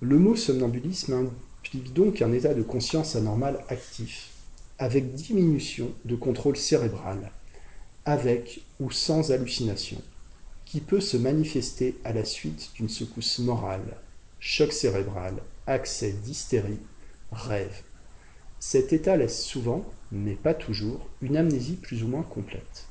Le 0.00 0.18
mot 0.18 0.36
somnambulisme 0.36 1.14
implique 1.14 1.94
donc 1.94 2.20
un 2.20 2.32
état 2.32 2.52
de 2.52 2.62
conscience 2.62 3.16
anormal 3.16 3.64
actif, 3.68 4.28
avec 4.78 5.14
diminution 5.14 5.90
de 6.04 6.14
contrôle 6.14 6.56
cérébral, 6.56 7.32
avec 8.04 8.60
ou 8.78 8.90
sans 8.90 9.32
hallucination, 9.32 10.02
qui 10.66 10.80
peut 10.80 11.00
se 11.00 11.16
manifester 11.16 11.96
à 12.04 12.12
la 12.12 12.26
suite 12.26 12.72
d'une 12.74 12.90
secousse 12.90 13.38
morale, 13.38 13.96
choc 14.38 14.72
cérébral, 14.72 15.36
accès 15.66 16.12
d'hystérie, 16.12 16.80
rêve. 17.32 17.82
Cet 18.58 18.92
état 18.92 19.16
laisse 19.16 19.44
souvent, 19.44 19.84
mais 20.10 20.34
pas 20.34 20.54
toujours, 20.54 21.08
une 21.20 21.36
amnésie 21.36 21.76
plus 21.76 22.02
ou 22.02 22.08
moins 22.08 22.22
complète. 22.22 22.86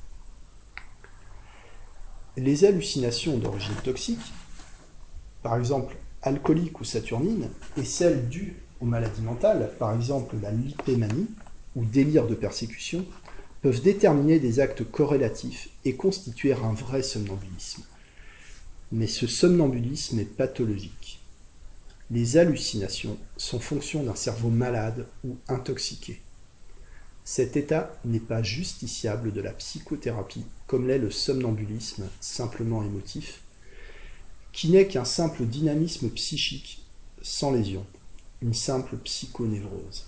Les 2.38 2.66
hallucinations 2.66 3.38
d'origine 3.38 3.76
toxique, 3.84 4.34
par 5.42 5.58
exemple 5.58 5.96
alcoolique 6.22 6.82
ou 6.82 6.84
saturnine, 6.84 7.50
et 7.78 7.86
celles 7.86 8.28
dues 8.30 8.56
aux 8.82 8.86
maladies 8.86 9.22
mentales, 9.22 9.72
par 9.80 9.96
exemple 9.96 10.36
la 10.42 10.52
lipémanie 10.52 11.28
ou 11.76 11.86
délire 11.86 12.28
de 12.28 12.36
persécution, 12.36 13.06
peuvent 13.62 13.82
déterminer 13.82 14.40
des 14.40 14.60
actes 14.60 14.84
corrélatifs 14.84 15.70
et 15.86 15.96
constituer 15.96 16.54
un 16.54 16.74
vrai 16.74 17.02
somnambulisme. 17.02 17.84
Mais 18.92 19.08
ce 19.08 19.28
somnambulisme 19.28 20.20
est 20.20 20.26
pathologique. 20.26 21.05
Les 22.12 22.38
hallucinations 22.38 23.18
sont 23.36 23.60
fonction 23.60 24.04
d'un 24.04 24.14
cerveau 24.14 24.50
malade 24.50 25.08
ou 25.24 25.38
intoxiqué. 25.48 26.22
Cet 27.24 27.58
état 27.58 28.00
n'est 28.06 28.20
pas 28.20 28.44
justiciable 28.44 29.34
de 29.34 29.42
la 29.42 29.52
psychothérapie, 29.54 30.46
comme 30.68 30.88
l'est 30.88 31.00
le 31.00 31.10
somnambulisme 31.10 32.08
simplement 32.22 32.84
émotif, 32.84 33.42
qui 34.52 34.70
n'est 34.70 34.88
qu'un 34.88 35.06
simple 35.06 35.46
dynamisme 35.46 36.10
psychique 36.12 36.86
sans 37.24 37.52
lésion, 37.52 37.88
une 38.44 38.54
simple 38.54 38.98
psychonévrose. 38.98 40.06